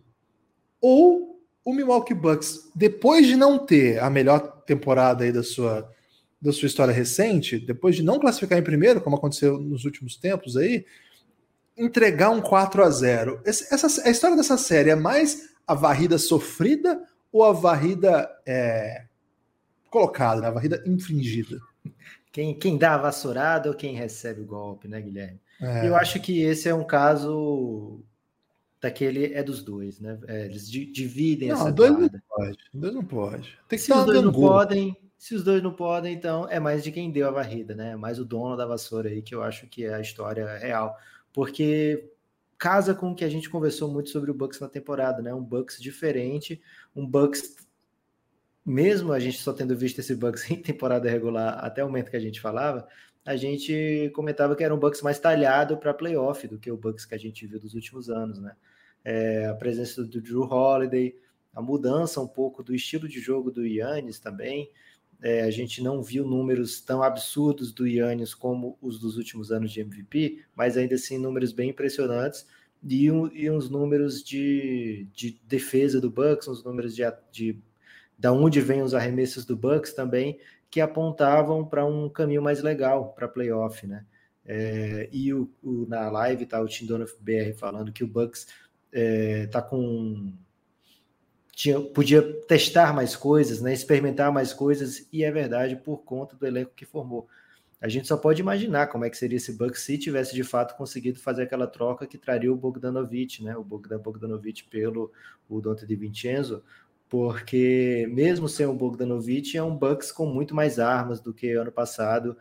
ou 0.80 1.40
o 1.64 1.74
Milwaukee 1.74 2.14
Bucks, 2.14 2.72
depois 2.76 3.28
de 3.28 3.36
não 3.36 3.60
ter 3.60 4.00
a 4.00 4.10
melhor 4.10 4.64
temporada 4.66 5.24
aí 5.24 5.32
da 5.32 5.44
sua 5.44 5.90
da 6.42 6.52
sua 6.52 6.66
história 6.66 6.92
recente, 6.92 7.60
depois 7.60 7.96
de 7.96 8.02
não 8.02 8.20
classificar 8.20 8.58
em 8.58 8.64
primeiro, 8.64 9.00
como 9.00 9.16
aconteceu 9.16 9.60
nos 9.60 9.86
últimos 9.86 10.16
tempos 10.16 10.58
aí, 10.58 10.84
entregar 11.82 12.30
um 12.30 12.42
4 12.42 12.84
a 12.84 12.90
0 12.90 13.42
essa, 13.44 14.08
A 14.08 14.10
história 14.10 14.38
dessa 14.38 14.58
série 14.58 14.92
é 14.92 14.96
mais 14.96 15.50
a 15.66 15.74
varrida 15.74 16.18
sofrida 16.18 17.02
ou 17.32 17.44
a 17.44 17.52
varrida 17.52 18.30
é, 18.46 19.06
colocada, 19.90 20.42
né? 20.42 20.48
a 20.48 20.52
varrida 20.52 20.84
infringida? 20.86 21.60
Quem, 22.32 22.58
quem 22.58 22.78
dá 22.78 22.96
a 22.96 22.98
vassourada 22.98 23.70
ou 23.70 23.76
quem 23.76 23.96
recebe 23.96 24.42
o 24.42 24.46
golpe, 24.46 24.88
né, 24.88 25.02
Guilherme? 25.02 25.40
É. 25.62 25.88
Eu 25.88 25.96
acho 25.96 26.20
que 26.20 26.42
esse 26.42 26.70
é 26.70 26.74
um 26.74 26.84
caso 26.84 28.00
daquele 28.82 29.34
é 29.34 29.44
dos 29.44 29.62
dois, 29.64 30.00
né? 30.00 30.18
É, 30.28 30.46
eles 30.46 30.70
dividem 30.70 31.50
não, 31.50 31.56
essa 31.56 31.72
dois 31.72 31.92
guarda. 31.92 32.12
não 32.12 32.38
pode. 32.38 32.58
Dois 32.74 32.94
não 32.94 33.06
pode. 33.06 33.60
Tem 33.68 33.78
que 33.78 33.86
Se 33.86 33.94
os 33.94 34.06
dois 34.06 34.22
não 34.24 34.32
podem, 34.32 34.98
se 35.18 35.36
os 35.36 35.44
dois 35.44 35.62
não 35.62 35.74
podem, 35.74 36.16
então 36.16 36.48
é 36.50 36.60
mais 36.60 36.84
de 36.84 36.92
quem 36.92 37.12
deu 37.12 37.28
a 37.28 37.32
varrida, 37.32 37.76
né? 37.76 37.92
É 37.92 37.96
mais 37.96 38.18
o 38.18 38.26
dono 38.26 38.58
da 38.58 38.66
vassoura 38.66 39.10
aí, 39.10 39.22
que 39.22 39.36
eu 39.36 39.44
acho 39.44 39.68
que 39.68 39.86
é 39.86 39.94
a 39.94 40.02
história 40.02 40.58
real. 40.58 40.98
Porque 41.34 42.12
casa 42.58 42.94
com 42.94 43.12
o 43.12 43.16
que 43.16 43.26
a 43.26 43.30
gente 43.30 43.50
conversou 43.50 43.92
muito 43.92 44.10
sobre 44.10 44.30
o 44.30 44.34
Bucks 44.34 44.60
na 44.60 44.70
temporada, 44.70 45.22
né? 45.22 45.34
Um 45.34 45.44
Bucks 45.44 45.82
diferente, 45.82 46.62
um 46.96 47.06
Bucks 47.06 47.56
mesmo 48.66 49.12
a 49.12 49.20
gente 49.20 49.40
só 49.40 49.52
tendo 49.54 49.76
visto 49.76 50.00
esse 50.00 50.16
Bucks 50.16 50.50
em 50.52 50.62
temporada 50.62 51.10
regular 51.10 51.64
até 51.64 51.84
o 51.84 51.88
momento 51.88 52.12
que 52.12 52.18
a 52.18 52.22
gente 52.22 52.40
falava, 52.40 52.88
a 53.26 53.36
gente 53.36 54.12
comentava 54.14 54.56
que 54.56 54.64
era 54.64 54.74
um 54.74 54.80
Bucks 54.80 55.02
mais 55.02 55.20
talhado 55.20 55.78
para 55.78 55.94
playoff 55.94 56.48
do 56.48 56.60
que 56.60 56.72
o 56.72 56.78
Bucks 56.78 57.06
que 57.06 57.16
a 57.16 57.20
gente 57.20 57.46
viu 57.46 57.60
dos 57.60 57.74
últimos 57.74 58.10
anos, 58.10 58.40
né? 58.40 58.56
É, 59.04 59.48
a 59.48 59.56
presença 59.56 60.04
do 60.04 60.22
Drew 60.22 60.44
Holiday, 60.44 61.16
a 61.54 61.62
mudança 61.62 62.22
um 62.22 62.28
pouco 62.28 62.64
do 62.64 62.74
estilo 62.74 63.08
de 63.08 63.20
jogo 63.20 63.52
do 63.52 63.66
Yannis 63.66 64.20
também, 64.20 64.70
é, 65.22 65.42
a 65.44 65.52
gente 65.52 65.84
não 65.84 66.02
viu 66.02 66.26
números 66.26 66.82
tão 66.82 67.04
absurdos 67.04 67.72
do 67.72 67.88
Yannis 67.88 68.34
como 68.34 68.78
os 68.82 69.00
dos 69.00 69.18
últimos 69.18 69.52
anos 69.52 69.72
de 69.72 69.82
MVP, 69.82 70.44
mas 70.56 70.78
ainda 70.78 70.96
assim 70.96 71.18
números 71.18 71.52
bem 71.52 71.70
impressionantes 71.70 72.48
e, 72.84 73.12
um, 73.12 73.28
e 73.32 73.50
uns 73.50 73.70
números 73.70 74.24
de, 74.24 75.08
de, 75.14 75.40
defesa 75.44 76.02
do 76.02 76.10
Bucks, 76.10 76.48
uns 76.48 76.64
números 76.64 76.96
de, 76.96 77.04
de 77.32 77.60
da 78.18 78.32
onde 78.32 78.60
vêm 78.62 78.82
os 78.82 78.94
arremessos 78.94 79.46
do 79.46 79.56
Bucks 79.56 79.94
também 79.94 80.40
que 80.70 80.82
apontavam 80.82 81.66
para 81.66 81.86
um 81.86 82.10
caminho 82.10 82.42
mais 82.42 82.64
legal 82.64 83.14
para 83.14 83.28
playoff, 83.28 83.86
né? 83.86 84.06
É, 84.46 85.08
e 85.12 85.34
o, 85.34 85.52
o, 85.62 85.86
na 85.86 86.10
live 86.10 86.46
tá 86.48 86.60
o 86.60 86.68
Tim 86.68 86.86
Donovan 86.88 87.14
BR 87.20 87.54
falando 87.56 87.92
que 87.92 88.04
o 88.04 88.08
Bucks 88.08 88.48
é, 88.92 89.46
tá 89.48 89.62
com 89.62 90.34
tinha, 91.54 91.80
podia 91.80 92.22
testar 92.44 92.94
mais 92.94 93.16
coisas, 93.16 93.62
né, 93.62 93.74
experimentar 93.74 94.32
mais 94.32 94.54
coisas, 94.54 95.08
e 95.12 95.24
é 95.24 95.32
verdade 95.32 95.76
por 95.76 96.04
conta 96.04 96.36
do 96.36 96.46
elenco 96.46 96.72
que 96.76 96.86
formou. 96.86 97.28
A 97.80 97.88
gente 97.88 98.08
só 98.08 98.16
pode 98.16 98.42
imaginar 98.42 98.88
como 98.88 99.06
é 99.06 99.10
que 99.10 99.18
seria 99.18 99.38
esse 99.38 99.54
Bucks 99.54 99.82
se 99.82 99.98
tivesse 99.98 100.36
de 100.36 100.44
fato 100.44 100.78
conseguido 100.78 101.20
fazer 101.20 101.44
aquela 101.44 101.66
troca 101.66 102.06
que 102.06 102.18
traria 102.18 102.52
o 102.54 102.56
Bogdanovic, 102.56 103.44
né, 103.44 103.58
o 103.58 103.64
Bogdan 103.64 104.00
Bogdanovic 104.00 104.64
pelo 104.66 105.12
o 105.50 105.60
Dante 105.60 105.86
de 105.86 105.96
Vincenzo, 105.96 106.64
porque 107.10 108.08
mesmo 108.12 108.48
sem 108.48 108.66
o 108.66 108.74
Bogdanovic, 108.74 109.58
é 109.58 109.64
um 109.64 109.76
Bucks 109.76 110.12
com 110.12 110.26
muito 110.26 110.56
mais 110.56 110.80
armas 110.80 111.20
do 111.20 111.34
que 111.34 111.52
ano 111.52 111.72
passado. 111.72 112.38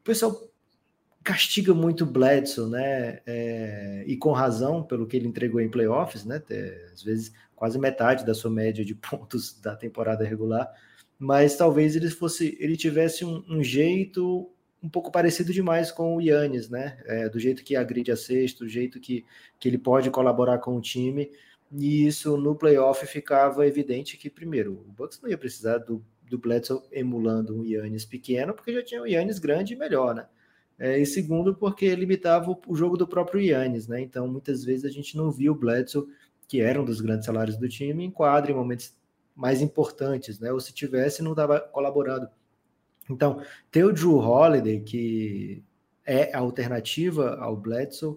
O 0.00 0.04
pessoal 0.04 0.48
castiga 1.26 1.74
muito 1.74 2.04
o 2.04 2.06
Bledsoe, 2.06 2.70
né? 2.70 3.20
É, 3.26 4.04
e 4.06 4.16
com 4.16 4.30
razão, 4.30 4.84
pelo 4.84 5.08
que 5.08 5.16
ele 5.16 5.26
entregou 5.26 5.60
em 5.60 5.68
playoffs, 5.68 6.24
né? 6.24 6.40
Às 6.92 7.02
vezes 7.02 7.32
quase 7.56 7.80
metade 7.80 8.24
da 8.24 8.32
sua 8.32 8.50
média 8.50 8.84
de 8.84 8.94
pontos 9.10 9.58
da 9.60 9.74
temporada 9.74 10.24
regular, 10.24 10.72
mas 11.18 11.56
talvez 11.56 11.96
ele 11.96 12.08
fosse, 12.10 12.56
ele 12.60 12.76
tivesse 12.76 13.24
um, 13.24 13.44
um 13.48 13.60
jeito 13.60 14.48
um 14.80 14.88
pouco 14.88 15.10
parecido 15.10 15.52
demais 15.52 15.90
com 15.90 16.16
o 16.16 16.20
Yannis, 16.20 16.70
né? 16.70 16.96
É, 17.06 17.28
do 17.28 17.40
jeito 17.40 17.64
que 17.64 17.74
agride 17.74 18.12
a 18.12 18.16
sexta, 18.16 18.64
do 18.64 18.68
jeito 18.70 19.00
que, 19.00 19.24
que 19.58 19.68
ele 19.68 19.78
pode 19.78 20.10
colaborar 20.10 20.58
com 20.58 20.76
o 20.76 20.80
time, 20.80 21.28
e 21.72 22.06
isso 22.06 22.36
no 22.36 22.54
playoff 22.54 23.04
ficava 23.04 23.66
evidente 23.66 24.16
que, 24.16 24.30
primeiro, 24.30 24.74
o 24.74 24.92
Bucks 24.92 25.20
não 25.20 25.28
ia 25.28 25.36
precisar 25.36 25.78
do, 25.78 26.04
do 26.22 26.38
Bledsoe 26.38 26.82
emulando 26.92 27.56
um 27.56 27.64
Yannis 27.64 28.04
pequeno, 28.04 28.54
porque 28.54 28.72
já 28.72 28.84
tinha 28.84 29.02
um 29.02 29.06
Yannis 29.06 29.40
grande 29.40 29.74
e 29.74 29.76
melhor, 29.76 30.14
né? 30.14 30.26
É, 30.78 30.98
e 30.98 31.06
segundo, 31.06 31.54
porque 31.54 31.94
limitava 31.94 32.54
o, 32.66 32.76
jogo 32.76 32.96
do 32.96 33.06
próprio 33.06 33.40
Yannis, 33.40 33.88
né? 33.88 34.00
Então, 34.00 34.28
muitas 34.28 34.62
vezes 34.64 34.84
a 34.84 34.90
gente 34.90 35.16
não 35.16 35.30
viu 35.30 35.52
o 35.52 35.56
Bledsoe 35.56 36.06
que 36.48 36.60
era 36.60 36.80
um 36.80 36.84
dos 36.84 37.00
grandes 37.00 37.26
salários 37.26 37.56
do 37.56 37.68
time, 37.68 38.04
enquadra 38.04 38.50
em 38.50 38.54
momentos 38.54 38.94
mais 39.34 39.60
importantes, 39.60 40.38
né? 40.38 40.52
Ou 40.52 40.60
se 40.60 40.72
tivesse, 40.72 41.22
não 41.22 41.32
estava 41.32 41.60
colaborando. 41.60 42.28
Então, 43.10 43.42
ter 43.70 43.84
o 43.84 43.92
Drew 43.92 44.18
Holiday, 44.18 44.80
que 44.80 45.62
é 46.04 46.34
a 46.34 46.38
alternativa 46.38 47.36
ao 47.36 47.56
Bledsoe, 47.56 48.16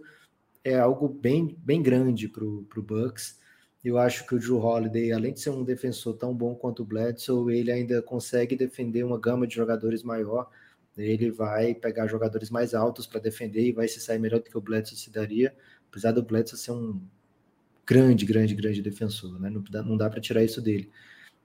é 0.63 0.78
algo 0.78 1.08
bem, 1.08 1.58
bem 1.60 1.82
grande 1.82 2.28
para 2.28 2.44
o 2.44 2.84
Bucks. 2.84 3.39
Eu 3.84 3.98
acho 3.98 4.25
que 4.28 4.36
o 4.36 4.39
Drew 4.39 4.60
Holiday, 4.60 5.12
além 5.12 5.34
de 5.34 5.39
ser 5.39 5.51
um 5.51 5.63
defensor 5.63 6.16
tão 6.16 6.34
bom 6.34 6.54
quanto 6.54 6.84
o 6.84 6.86
Bledsoe, 6.86 7.58
ele 7.58 7.72
ainda 7.72 8.01
consegue 8.01 8.56
defender 8.56 9.04
uma 9.04 9.20
gama 9.20 9.48
de 9.48 9.56
jogadores 9.56 10.04
maior. 10.04 10.50
Ele 11.06 11.32
vai 11.32 11.74
pegar 11.74 12.08
jogadores 12.08 12.50
mais 12.50 12.74
altos 12.74 13.08
para 13.08 13.20
defender 13.20 13.62
e 13.62 13.72
vai 13.72 13.88
se 13.88 14.00
sair 14.00 14.20
melhor 14.20 14.39
do 14.39 14.50
que 14.50 14.58
o 14.58 14.62
Bledsoe 14.62 14.98
se 14.98 15.12
daria, 15.12 15.56
apesar 15.89 16.12
do 16.12 16.24
Bledsoe 16.24 16.58
ser 16.58 16.72
um 16.72 17.01
grande, 17.86 18.25
grande, 18.25 18.53
grande 18.53 18.82
defensor, 18.82 19.39
né? 19.39 19.50
Não 19.50 19.63
dá, 19.63 19.82
não 19.82 19.98
dá 19.98 20.10
para 20.10 20.22
tirar 20.22 20.44
isso 20.44 20.62
dele. 20.62 20.89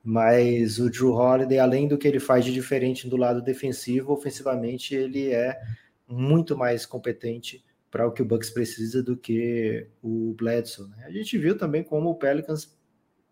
Mas 0.03 0.79
o 0.79 0.91
Drew 0.91 1.15
Holiday, 1.15 1.59
além 1.59 1.89
do 1.89 1.97
que 1.97 2.07
ele 2.07 2.21
faz 2.21 2.45
de 2.45 2.53
diferente 2.53 3.09
do 3.09 3.17
lado 3.17 3.41
defensivo, 3.41 4.13
ofensivamente 4.13 4.95
ele 4.95 5.31
é 5.31 5.59
muito 6.07 6.57
mais 6.57 6.85
competente 6.85 7.65
para 7.91 8.07
o 8.07 8.13
que 8.13 8.21
o 8.21 8.25
Bucks 8.25 8.51
precisa 8.51 9.03
do 9.03 9.17
que 9.17 9.87
o 10.03 10.35
Bledsoe. 10.37 10.89
Né? 10.91 11.05
A 11.07 11.11
gente 11.11 11.39
viu 11.39 11.57
também 11.57 11.83
como 11.83 12.11
o 12.11 12.15
Pelicans 12.15 12.77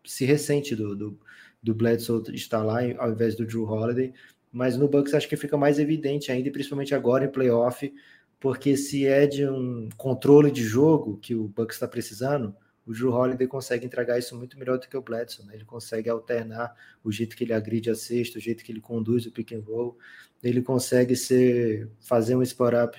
se 0.04 0.24
ressente 0.24 0.74
do, 0.74 0.96
do, 0.96 1.20
do 1.62 1.74
Bledsoe 1.74 2.34
estar 2.34 2.62
lá 2.62 2.78
ao 2.98 3.12
invés 3.12 3.36
do 3.36 3.44
Drew 3.44 3.64
Holiday, 3.64 4.14
mas 4.52 4.76
no 4.76 4.86
Bucks 4.86 5.14
acho 5.14 5.28
que 5.28 5.36
fica 5.36 5.56
mais 5.56 5.78
evidente 5.78 6.30
ainda, 6.30 6.50
principalmente 6.50 6.94
agora 6.94 7.24
em 7.24 7.30
playoff, 7.30 7.92
porque 8.38 8.76
se 8.76 9.06
é 9.06 9.26
de 9.26 9.48
um 9.48 9.88
controle 9.96 10.50
de 10.50 10.62
jogo 10.62 11.16
que 11.16 11.34
o 11.34 11.48
Bucks 11.48 11.76
está 11.76 11.88
precisando, 11.88 12.54
o 12.84 12.92
Drew 12.92 13.12
Holiday 13.12 13.46
consegue 13.46 13.86
entregar 13.86 14.18
isso 14.18 14.36
muito 14.36 14.58
melhor 14.58 14.78
do 14.78 14.88
que 14.88 14.96
o 14.96 15.00
Bledson, 15.00 15.44
né? 15.44 15.54
Ele 15.54 15.64
consegue 15.64 16.10
alternar 16.10 16.74
o 17.02 17.12
jeito 17.12 17.36
que 17.36 17.44
ele 17.44 17.52
agride 17.52 17.88
a 17.88 17.94
sexta, 17.94 18.38
o 18.38 18.40
jeito 18.40 18.64
que 18.64 18.72
ele 18.72 18.80
conduz 18.80 19.24
o 19.24 19.30
pick 19.30 19.52
and 19.52 19.62
roll, 19.64 19.96
ele 20.42 20.60
consegue 20.60 21.14
ser, 21.14 21.88
fazer 22.00 22.34
um 22.34 22.42
spot 22.42 22.74
up, 22.84 22.98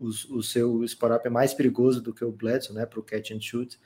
o, 0.00 0.06
o 0.06 0.42
seu 0.42 0.82
spot 0.84 1.12
up 1.12 1.26
é 1.26 1.30
mais 1.30 1.52
perigoso 1.52 2.00
do 2.00 2.14
que 2.14 2.24
o 2.24 2.32
Bledson, 2.32 2.72
né? 2.72 2.86
Para 2.86 3.00
o 3.00 3.02
catch 3.02 3.30
and 3.30 3.40
shoot, 3.40 3.78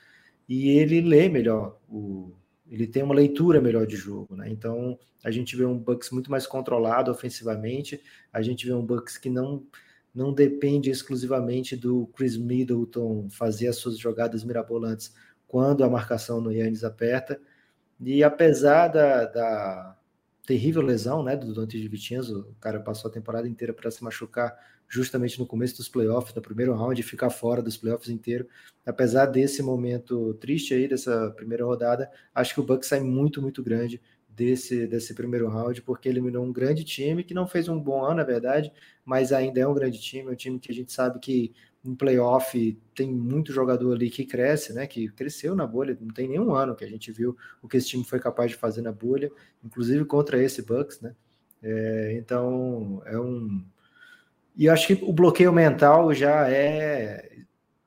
e 0.49 0.71
ele 0.71 1.00
lê 1.00 1.29
melhor 1.29 1.79
o 1.88 2.33
ele 2.73 2.87
tem 2.87 3.02
uma 3.02 3.14
leitura 3.14 3.61
melhor 3.61 3.87
de 3.87 3.97
jogo, 3.97 4.35
né? 4.35 4.49
Então 4.49 4.99
a 5.23 5.31
gente 5.31 5.55
vê 5.55 5.67
um 5.67 5.79
Bucks 5.79 6.11
muito 6.11 6.31
mais 6.31 6.47
controlado 6.47 7.11
ofensivamente, 7.11 8.02
a 8.33 8.41
gente 8.41 8.67
vê 8.67 8.73
um 8.73 8.85
Bucks 8.85 9.19
que 9.19 9.29
não 9.29 9.67
não 10.14 10.33
depende 10.33 10.91
exclusivamente 10.91 11.75
do 11.75 12.07
Chris 12.09 12.37
Middleton 12.37 13.31
fazer 13.31 13.69
as 13.69 13.76
suas 13.76 13.99
jogadas 13.99 14.45
mirabolantes 14.45 15.14
quando 15.49 15.85
a 15.85 15.88
marcação 15.88 16.38
no 16.38 16.52
Yannis 16.52 16.85
aperta. 16.85 17.41
E 17.99 18.23
apesar 18.23 18.88
da, 18.88 19.25
da 19.25 19.97
terrível 20.47 20.83
lesão 20.83 21.23
né, 21.23 21.35
do 21.35 21.55
Dante 21.55 21.81
de 21.81 21.88
Vicenzo, 21.88 22.47
o 22.50 22.55
cara 22.61 22.81
passou 22.81 23.11
a 23.11 23.14
temporada 23.14 23.49
inteira 23.49 23.73
para 23.73 23.91
se 23.91 24.05
machucar 24.05 24.55
justamente 24.93 25.39
no 25.39 25.47
começo 25.47 25.77
dos 25.79 25.89
playoffs, 25.89 26.35
no 26.35 26.43
primeiro 26.43 26.75
round, 26.75 27.01
e 27.01 27.03
ficar 27.03 27.31
fora 27.31 27.63
dos 27.63 27.79
playoffs 27.79 28.11
inteiro. 28.11 28.47
Apesar 28.85 29.27
desse 29.27 29.63
momento 29.63 30.35
triste 30.35 30.75
aí, 30.75 30.87
dessa 30.87 31.31
primeira 31.31 31.65
rodada, 31.65 32.11
acho 32.35 32.53
que 32.53 32.61
o 32.61 32.63
Bucks 32.63 32.89
sai 32.89 33.01
muito, 33.01 33.41
muito 33.41 33.63
grande 33.63 34.03
desse, 34.29 34.87
desse 34.87 35.15
primeiro 35.15 35.49
round, 35.49 35.81
porque 35.83 36.09
eliminou 36.09 36.45
um 36.45 36.53
grande 36.53 36.85
time 36.85 37.25
que 37.25 37.33
não 37.33 37.47
fez 37.47 37.69
um 37.69 37.81
bom 37.81 38.05
ano, 38.05 38.17
na 38.17 38.25
verdade, 38.25 38.71
mas 39.03 39.33
ainda 39.33 39.61
é 39.61 39.67
um 39.67 39.75
grande 39.75 39.99
time, 39.99 40.29
é 40.29 40.33
um 40.33 40.37
time 40.37 40.59
que 40.59 40.71
a 40.71 40.75
gente 40.75 40.93
sabe 40.93 41.19
que 41.21 41.55
em 41.85 41.95
playoff 41.95 42.79
tem 42.95 43.11
muito 43.11 43.53
jogador 43.53 43.95
ali 43.95 44.09
que 44.11 44.25
cresce, 44.25 44.73
né? 44.73 44.87
Que 44.87 45.09
cresceu 45.09 45.55
na 45.55 45.67
bolha, 45.67 45.97
não 46.01 46.13
tem 46.13 46.29
nenhum 46.29 46.55
ano 46.55 46.77
que 46.77 46.85
a 46.85 46.89
gente 46.89 47.11
viu 47.11 47.37
o 47.61 47.69
que 47.69 47.77
esse 47.77 47.89
time 47.89 48.05
foi 48.05 48.21
capaz 48.21 48.51
de 48.51 48.57
fazer 48.57 48.83
na 48.83 48.93
bolha, 48.93 49.31
inclusive 49.65 50.05
contra 50.05 50.43
esse 50.43 50.63
Bucks, 50.63 51.01
né? 51.01 51.15
É, 51.63 52.15
então 52.17 53.03
é 53.07 53.19
um. 53.19 53.65
E 54.57 54.67
eu 54.67 54.73
acho 54.73 54.87
que 54.87 55.05
o 55.05 55.13
bloqueio 55.13 55.53
mental 55.53 56.13
já 56.13 56.49
é 56.51 57.39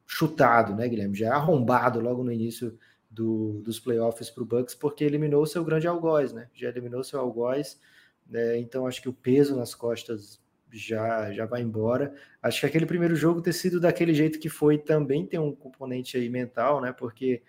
chutado, 0.05 0.75
né, 0.75 0.87
Guilherme? 0.87 1.15
Já 1.15 1.27
é 1.27 1.31
arrombado 1.31 1.99
logo 1.99 2.23
no 2.23 2.31
início 2.31 2.77
do, 3.09 3.61
dos 3.63 3.79
playoffs 3.79 4.29
para 4.29 4.43
o 4.43 4.45
Bucks, 4.45 4.75
porque 4.75 5.03
eliminou 5.03 5.45
seu 5.45 5.63
grande 5.63 5.87
algoz, 5.87 6.33
né? 6.33 6.49
Já 6.53 6.69
eliminou 6.69 7.03
seu 7.03 7.19
algoz, 7.19 7.79
né? 8.27 8.57
então 8.57 8.87
acho 8.87 9.01
que 9.01 9.09
o 9.09 9.13
peso 9.13 9.55
nas 9.55 9.73
costas 9.75 10.41
já 10.71 11.31
já 11.31 11.45
vai 11.45 11.61
embora. 11.61 12.13
Acho 12.41 12.61
que 12.61 12.65
aquele 12.65 12.85
primeiro 12.85 13.15
jogo 13.15 13.41
ter 13.41 13.53
sido 13.53 13.79
daquele 13.79 14.13
jeito 14.13 14.39
que 14.39 14.49
foi 14.49 14.77
também 14.77 15.25
tem 15.25 15.39
um 15.39 15.53
componente 15.55 16.17
aí 16.17 16.29
mental, 16.29 16.81
né? 16.81 16.91
Porque 16.91 17.41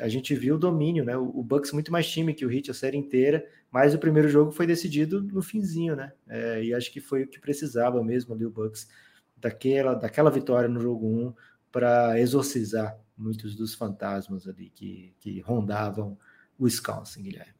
a 0.00 0.08
gente 0.08 0.34
viu 0.34 0.56
o 0.56 0.58
domínio, 0.58 1.04
né? 1.04 1.16
O, 1.16 1.42
Bucks 1.42 1.72
muito 1.72 1.92
mais 1.92 2.08
time 2.08 2.34
que 2.34 2.44
o 2.44 2.52
Heat 2.52 2.70
a 2.70 2.74
série 2.74 2.96
inteira, 2.96 3.46
mas 3.70 3.94
o 3.94 3.98
primeiro 3.98 4.28
jogo 4.28 4.50
foi 4.50 4.66
decidido 4.66 5.22
no 5.22 5.42
finzinho, 5.42 5.94
né? 5.94 6.12
É, 6.28 6.64
e 6.64 6.74
acho 6.74 6.92
que 6.92 7.00
foi 7.00 7.22
o 7.22 7.28
que 7.28 7.40
precisava 7.40 8.02
mesmo 8.02 8.34
ali 8.34 8.44
o 8.44 8.50
Bucks 8.50 8.88
daquela 9.36 9.94
daquela 9.94 10.30
vitória 10.30 10.68
no 10.68 10.80
jogo 10.80 11.06
1 11.06 11.34
para 11.70 12.20
exorcizar 12.20 12.98
muitos 13.16 13.54
dos 13.54 13.74
fantasmas 13.74 14.48
ali 14.48 14.70
que, 14.74 15.14
que 15.20 15.40
rondavam 15.40 16.16
o 16.58 16.64
Wisconsin, 16.64 17.22
Guilherme. 17.22 17.54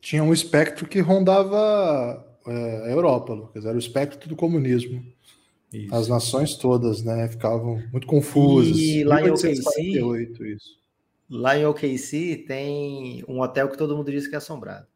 Tinha 0.00 0.22
um 0.22 0.32
espectro 0.32 0.88
que 0.88 1.00
rondava 1.00 2.24
é, 2.46 2.86
a 2.86 2.90
Europa, 2.90 3.32
Lucas, 3.32 3.64
era 3.64 3.74
o 3.74 3.78
espectro 3.78 4.28
do 4.28 4.36
comunismo. 4.36 5.04
Isso. 5.72 5.94
As 5.94 6.06
nações 6.06 6.56
todas, 6.56 7.02
né, 7.02 7.28
ficavam 7.28 7.82
muito 7.90 8.06
confusas. 8.06 8.76
E 8.76 9.04
lá 9.04 9.22
em 9.22 9.30
OKC, 9.30 9.60
isso. 10.40 10.81
Lá 11.32 11.56
em 11.56 11.64
OKC 11.64 12.44
tem 12.46 13.24
um 13.26 13.40
hotel 13.40 13.70
que 13.70 13.78
todo 13.78 13.96
mundo 13.96 14.10
diz 14.10 14.26
que 14.26 14.34
é 14.34 14.38
assombrado. 14.38 14.86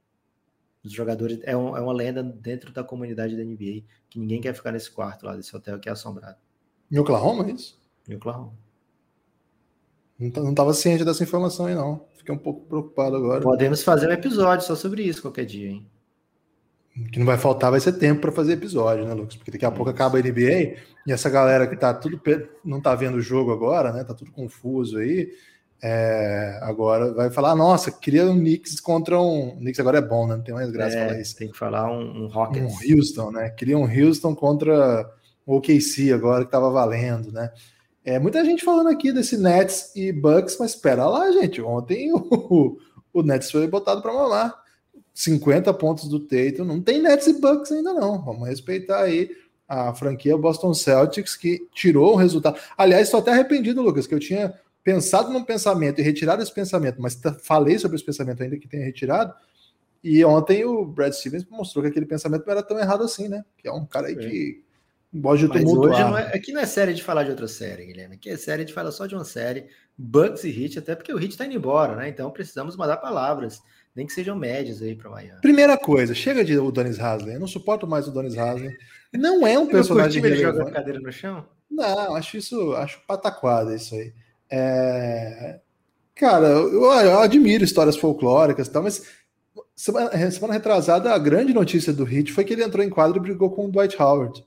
Os 0.85 0.93
jogadores 0.93 1.41
é, 1.43 1.57
um, 1.57 1.75
é 1.75 1.81
uma 1.81 1.95
lenda 1.95 2.23
dentro 2.23 2.73
da 2.73 2.85
comunidade 2.85 3.35
da 3.35 3.43
NBA 3.43 3.83
que 4.11 4.21
ninguém 4.21 4.41
quer 4.41 4.55
ficar 4.55 4.71
nesse 4.71 4.91
quarto 4.91 5.25
lá 5.25 5.35
desse 5.35 5.57
hotel 5.57 5.81
que 5.81 5.89
é 5.89 5.93
assombrado. 5.93 6.37
Em 6.93 6.99
Oklahoma, 6.99 7.49
é 7.49 7.53
isso? 7.53 7.81
Em 8.09 8.15
Oklahoma. 8.15 8.53
Não 10.19 10.51
estava 10.51 10.73
ciente 10.75 11.05
dessa 11.05 11.25
informação 11.25 11.67
aí, 11.67 11.75
não. 11.75 12.07
Fiquei 12.17 12.35
um 12.35 12.39
pouco 12.39 12.67
preocupado 12.67 13.17
agora. 13.17 13.41
Podemos 13.41 13.83
fazer 13.83 14.07
um 14.09 14.13
episódio 14.13 14.67
só 14.67 14.75
sobre 14.75 15.03
isso 15.03 15.23
qualquer 15.23 15.47
dia, 15.47 15.71
hein? 15.71 15.91
O 16.99 17.11
que 17.11 17.19
não 17.19 17.27
vai 17.27 17.37
faltar 17.37 17.71
vai 17.71 17.81
ser 17.81 17.93
tempo 17.95 18.23
para 18.23 18.33
fazer 18.33 18.55
episódio, 18.55 19.05
né, 19.05 19.13
Lucas? 19.13 19.37
Porque 19.37 19.51
daqui 19.51 19.67
a 19.67 19.71
pouco 19.71 19.91
acaba 19.91 20.17
a 20.19 20.23
NBA 20.23 20.77
e 21.07 21.13
essa 21.13 21.29
galera 21.29 21.67
que 21.67 21.77
tá 21.77 21.93
tudo 21.93 22.21
não 22.65 22.81
tá 22.81 22.95
vendo 22.95 23.17
o 23.17 23.21
jogo 23.21 23.53
agora, 23.53 23.93
né? 23.93 24.05
Tá 24.05 24.15
tudo 24.15 24.33
confuso 24.33 24.99
aí. 24.99 25.31
É, 25.83 26.59
agora 26.63 27.13
vai 27.13 27.31
falar, 27.31 27.55
nossa, 27.55 27.93
queria 27.93 28.25
um 28.25 28.39
Knicks 28.39 28.81
contra 28.81 29.21
um. 29.21 29.51
O 29.51 29.57
Knicks 29.57 29.79
agora 29.79 29.99
é 29.99 30.03
bom, 30.03 30.27
né? 30.27 30.37
Não 30.37 30.43
tem 30.43 30.55
mais 30.55 30.71
graça 30.71 30.97
é, 30.97 31.07
falar 31.07 31.21
isso. 31.21 31.37
Tem 31.37 31.51
que 31.51 31.57
falar 31.57 31.91
um, 31.91 32.25
um 32.25 32.27
Rockets. 32.29 32.75
Um 32.75 32.97
Houston, 32.97 33.31
né? 33.31 33.51
Queria 33.51 33.77
um 33.77 33.85
Houston 33.85 34.35
contra 34.35 35.09
o 35.45 35.57
OKC 35.57 36.13
agora 36.13 36.45
que 36.45 36.51
tava 36.51 36.71
valendo, 36.71 37.31
né? 37.31 37.51
É, 38.05 38.19
muita 38.19 38.45
gente 38.45 38.65
falando 38.65 38.89
aqui 38.89 39.13
desse 39.13 39.37
Nets 39.37 39.91
e 39.97 40.13
Bucks, 40.13 40.57
mas 40.59 40.71
espera 40.73 41.07
lá, 41.07 41.31
gente. 41.33 41.61
Ontem 41.61 42.13
o, 42.15 42.79
o 43.13 43.23
Nets 43.23 43.51
foi 43.51 43.67
botado 43.67 44.01
para 44.01 44.13
mamar. 44.13 44.55
50 45.13 45.73
pontos 45.75 46.09
do 46.09 46.21
Tatum. 46.21 46.65
Não 46.65 46.81
tem 46.81 47.03
Nets 47.03 47.27
e 47.27 47.41
Bucks 47.41 47.73
ainda 47.73 47.93
não. 47.93 48.23
Vamos 48.23 48.49
respeitar 48.49 49.03
aí 49.03 49.31
a 49.69 49.93
franquia 49.93 50.39
Boston 50.39 50.73
Celtics 50.73 51.35
que 51.35 51.67
tirou 51.73 52.13
o 52.13 52.17
resultado. 52.17 52.59
Aliás, 52.79 53.09
estou 53.09 53.21
até 53.21 53.33
arrependido, 53.33 53.83
Lucas, 53.83 54.07
que 54.07 54.15
eu 54.15 54.21
tinha 54.21 54.55
pensado 54.87 55.33
num 55.33 55.43
pensamento 55.43 56.01
e 56.01 56.05
retirado 56.05 56.41
esse 56.41 56.55
pensamento, 56.55 57.03
mas 57.03 57.21
falei 57.43 57.77
sobre 57.77 57.97
esse 57.97 58.07
pensamento 58.07 58.41
ainda 58.41 58.57
que 58.57 58.69
tenha 58.69 58.85
retirado. 58.85 59.35
E 60.03 60.25
ontem 60.25 60.65
o 60.65 60.85
Brad 60.85 61.13
Stevens 61.13 61.45
mostrou 61.51 61.83
que 61.83 61.91
aquele 61.91 62.07
pensamento 62.07 62.47
não 62.47 62.53
era 62.53 62.63
tão 62.63 62.79
errado 62.79 63.03
assim, 63.03 63.27
né? 63.27 63.45
Que 63.59 63.67
é 63.67 63.73
um 63.73 63.85
cara 63.85 64.07
aí 64.07 64.15
que 64.15 64.65
Gosto 65.13 65.49
de 65.49 65.65
Mas 65.65 65.65
hoje 65.65 66.01
não 66.01 66.19
é, 66.19 66.37
aqui 66.37 66.53
não 66.53 66.61
é 66.61 66.67
série 66.67 66.93
de 66.93 67.03
falar 67.03 67.25
de 67.25 67.31
outra 67.31 67.49
série, 67.49 67.87
Guilherme. 67.87 68.15
Aqui 68.15 68.29
é 68.29 68.37
série 68.37 68.65
de 68.65 68.73
falar 68.73 68.93
só 68.93 69.07
de 69.07 69.15
uma 69.15 69.25
série. 69.25 69.67
Bucks 69.99 70.45
e 70.45 70.51
Hit, 70.51 70.79
até 70.79 70.95
porque 70.95 71.13
o 71.13 71.17
Hit 71.17 71.37
tá 71.37 71.47
indo 71.47 71.57
embora, 71.57 71.97
né? 71.97 72.09
Então 72.09 72.31
precisamos 72.31 72.77
mandar 72.77 72.99
palavras, 72.99 73.61
nem 73.95 74.07
que 74.07 74.13
sejam 74.13 74.37
médias 74.37 74.83
aí 74.83 74.95
para 74.95 75.11
Miami. 75.11 75.41
Primeira 75.41 75.77
coisa, 75.77 76.15
chega 76.15 76.45
de 76.45 76.57
o 76.59 76.71
Donis 76.71 77.01
Hasley. 77.01 77.35
Eu 77.35 77.41
não 77.41 77.49
suporto 77.49 77.89
mais 77.89 78.07
o 78.07 78.13
Donis 78.13 78.37
Hasley. 78.37 78.77
Não 79.13 79.45
é 79.47 79.59
um 79.59 79.67
personagem 79.67 80.25
ele 80.25 80.37
joga 80.37 80.71
cadeira 80.71 81.01
no 81.01 81.11
chão? 81.11 81.45
Não, 81.69 82.15
acho 82.15 82.37
isso, 82.37 82.75
acho 82.75 83.01
pataquada 83.07 83.75
isso 83.75 83.95
aí. 83.95 84.13
É... 84.51 85.61
Cara, 86.15 86.47
eu, 86.47 86.85
eu, 86.85 87.19
admiro 87.19 87.65
histórias 87.65 87.97
folclóricas 87.97 88.69
e 88.69 88.71
tal, 88.71 88.83
mas 88.83 89.03
semana, 89.75 90.31
semana 90.31 90.55
retrasada 90.55 91.13
a 91.13 91.19
grande 91.19 91.53
notícia 91.53 91.93
do 91.93 92.05
Hit 92.05 92.33
foi 92.33 92.45
que 92.45 92.55
ele 92.55 92.65
entrou 92.65 92.85
em 92.85 92.89
quadro 92.89 93.19
e 93.19 93.21
brigou 93.21 93.51
com 93.51 93.67
o 93.67 93.71
Dwight 93.71 94.01
Howard. 94.01 94.45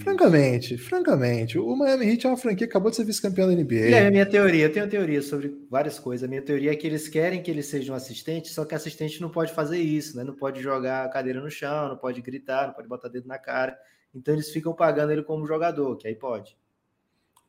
Francamente, 0.00 0.78
francamente, 0.78 1.58
o 1.58 1.76
Miami 1.76 2.06
Heat 2.06 2.26
é 2.26 2.30
uma 2.30 2.36
franquia 2.36 2.66
que 2.66 2.70
acabou 2.70 2.90
de 2.90 2.96
ser 2.96 3.04
vice-campeão 3.04 3.46
da 3.46 3.54
NBA. 3.54 3.90
É 3.90 4.06
a 4.06 4.10
minha 4.10 4.24
teoria, 4.24 4.64
eu 4.64 4.72
tenho 4.72 4.86
uma 4.86 4.90
teoria 4.90 5.20
sobre 5.20 5.54
várias 5.70 5.98
coisas. 5.98 6.24
A 6.24 6.28
minha 6.28 6.40
teoria 6.40 6.72
é 6.72 6.76
que 6.76 6.86
eles 6.86 7.08
querem 7.08 7.42
que 7.42 7.50
ele 7.50 7.62
seja 7.62 7.92
um 7.92 7.94
assistente, 7.94 8.48
só 8.48 8.64
que 8.64 8.74
assistente 8.74 9.20
não 9.20 9.28
pode 9.28 9.52
fazer 9.52 9.78
isso, 9.78 10.16
né? 10.16 10.24
Não 10.24 10.34
pode 10.34 10.62
jogar 10.62 11.04
a 11.04 11.08
cadeira 11.10 11.42
no 11.42 11.50
chão, 11.50 11.90
não 11.90 11.98
pode 11.98 12.22
gritar, 12.22 12.68
não 12.68 12.74
pode 12.74 12.88
botar 12.88 13.08
dedo 13.08 13.28
na 13.28 13.38
cara. 13.38 13.76
Então 14.14 14.32
eles 14.32 14.48
ficam 14.48 14.72
pagando 14.72 15.12
ele 15.12 15.22
como 15.22 15.46
jogador, 15.46 15.96
que 15.98 16.08
aí 16.08 16.14
pode. 16.14 16.56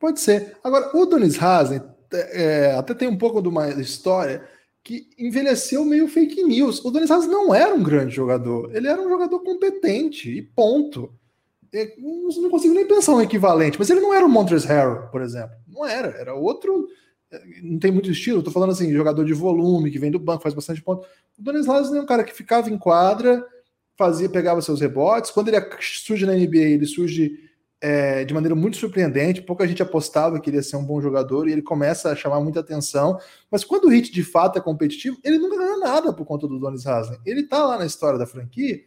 Pode 0.04 0.20
ser. 0.20 0.58
Agora, 0.62 0.94
o 0.94 1.06
Donis 1.06 1.42
Haslem 1.42 1.80
é, 2.12 2.74
até 2.76 2.92
tem 2.92 3.08
um 3.08 3.16
pouco 3.16 3.40
de 3.40 3.48
uma 3.48 3.70
história 3.80 4.46
que 4.82 5.08
envelheceu 5.18 5.82
meio 5.82 6.06
fake 6.06 6.42
news. 6.42 6.84
O 6.84 6.90
Donis 6.90 7.10
Haslem 7.10 7.30
não 7.30 7.54
era 7.54 7.74
um 7.74 7.82
grande 7.82 8.14
jogador, 8.14 8.70
ele 8.76 8.86
era 8.86 9.00
um 9.00 9.08
jogador 9.08 9.40
competente 9.40 10.30
e 10.30 10.42
ponto. 10.42 11.10
É, 11.72 11.94
não 11.96 12.50
consigo 12.50 12.74
nem 12.74 12.86
pensar 12.86 13.14
um 13.14 13.22
equivalente, 13.22 13.78
mas 13.78 13.88
ele 13.88 14.00
não 14.00 14.12
era 14.12 14.26
o 14.26 14.28
Montrezl 14.28 14.68
Harrell, 14.68 15.08
por 15.08 15.22
exemplo. 15.22 15.56
Não 15.66 15.86
era, 15.86 16.08
era 16.08 16.34
outro. 16.34 16.86
É, 17.30 17.40
não 17.62 17.78
tem 17.78 17.90
muito 17.90 18.10
estilo, 18.10 18.42
tô 18.42 18.50
falando 18.50 18.72
assim, 18.72 18.92
jogador 18.92 19.24
de 19.24 19.32
volume, 19.32 19.90
que 19.90 19.98
vem 19.98 20.10
do 20.10 20.18
banco, 20.18 20.42
faz 20.42 20.54
bastante 20.54 20.82
ponto. 20.82 21.08
O 21.38 21.42
Donis 21.42 21.66
Haslem 21.66 21.98
é 21.98 22.02
um 22.02 22.06
cara 22.06 22.24
que 22.24 22.34
ficava 22.34 22.68
em 22.68 22.76
quadra, 22.76 23.42
fazia, 23.96 24.28
pegava 24.28 24.60
seus 24.60 24.82
rebotes. 24.82 25.30
Quando 25.30 25.48
ele 25.48 25.64
surge 25.80 26.26
na 26.26 26.34
NBA, 26.34 26.58
ele 26.58 26.86
surge 26.86 27.53
é, 27.84 28.24
de 28.24 28.32
maneira 28.32 28.54
muito 28.54 28.78
surpreendente. 28.78 29.42
Pouca 29.42 29.66
gente 29.68 29.82
apostava 29.82 30.40
que 30.40 30.48
ele 30.48 30.56
ia 30.56 30.62
ser 30.62 30.76
um 30.76 30.84
bom 30.84 31.00
jogador 31.00 31.46
e 31.46 31.52
ele 31.52 31.62
começa 31.62 32.10
a 32.10 32.16
chamar 32.16 32.40
muita 32.40 32.60
atenção. 32.60 33.18
Mas 33.50 33.62
quando 33.62 33.84
o 33.84 33.88
Hit 33.88 34.10
de 34.10 34.22
fato 34.22 34.58
é 34.58 34.62
competitivo, 34.62 35.18
ele 35.22 35.38
nunca 35.38 35.58
ganhou 35.58 35.78
nada 35.78 36.12
por 36.12 36.24
conta 36.24 36.48
do 36.48 36.58
Donis 36.58 36.86
Haslem. 36.86 37.20
Ele 37.26 37.42
tá 37.42 37.64
lá 37.66 37.78
na 37.78 37.84
história 37.84 38.18
da 38.18 38.26
franquia 38.26 38.80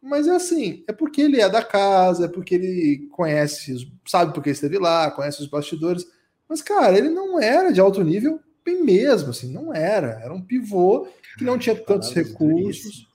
mas 0.00 0.28
é 0.28 0.36
assim, 0.36 0.84
é 0.86 0.92
porque 0.92 1.20
ele 1.20 1.40
é 1.40 1.48
da 1.48 1.64
casa, 1.64 2.26
é 2.26 2.28
porque 2.28 2.54
ele 2.54 3.08
conhece, 3.10 3.90
sabe 4.06 4.32
porque 4.32 4.50
esteve 4.50 4.78
lá, 4.78 5.10
conhece 5.10 5.40
os 5.40 5.48
bastidores. 5.48 6.06
Mas, 6.48 6.62
cara, 6.62 6.96
ele 6.96 7.08
não 7.08 7.40
era 7.40 7.72
de 7.72 7.80
alto 7.80 8.04
nível 8.04 8.38
bem 8.64 8.84
mesmo, 8.84 9.30
assim, 9.30 9.52
não 9.52 9.74
era. 9.74 10.20
Era 10.22 10.32
um 10.32 10.40
pivô 10.40 11.08
que 11.36 11.44
não 11.44 11.58
tinha 11.58 11.74
tantos 11.74 12.12
recursos. 12.12 13.08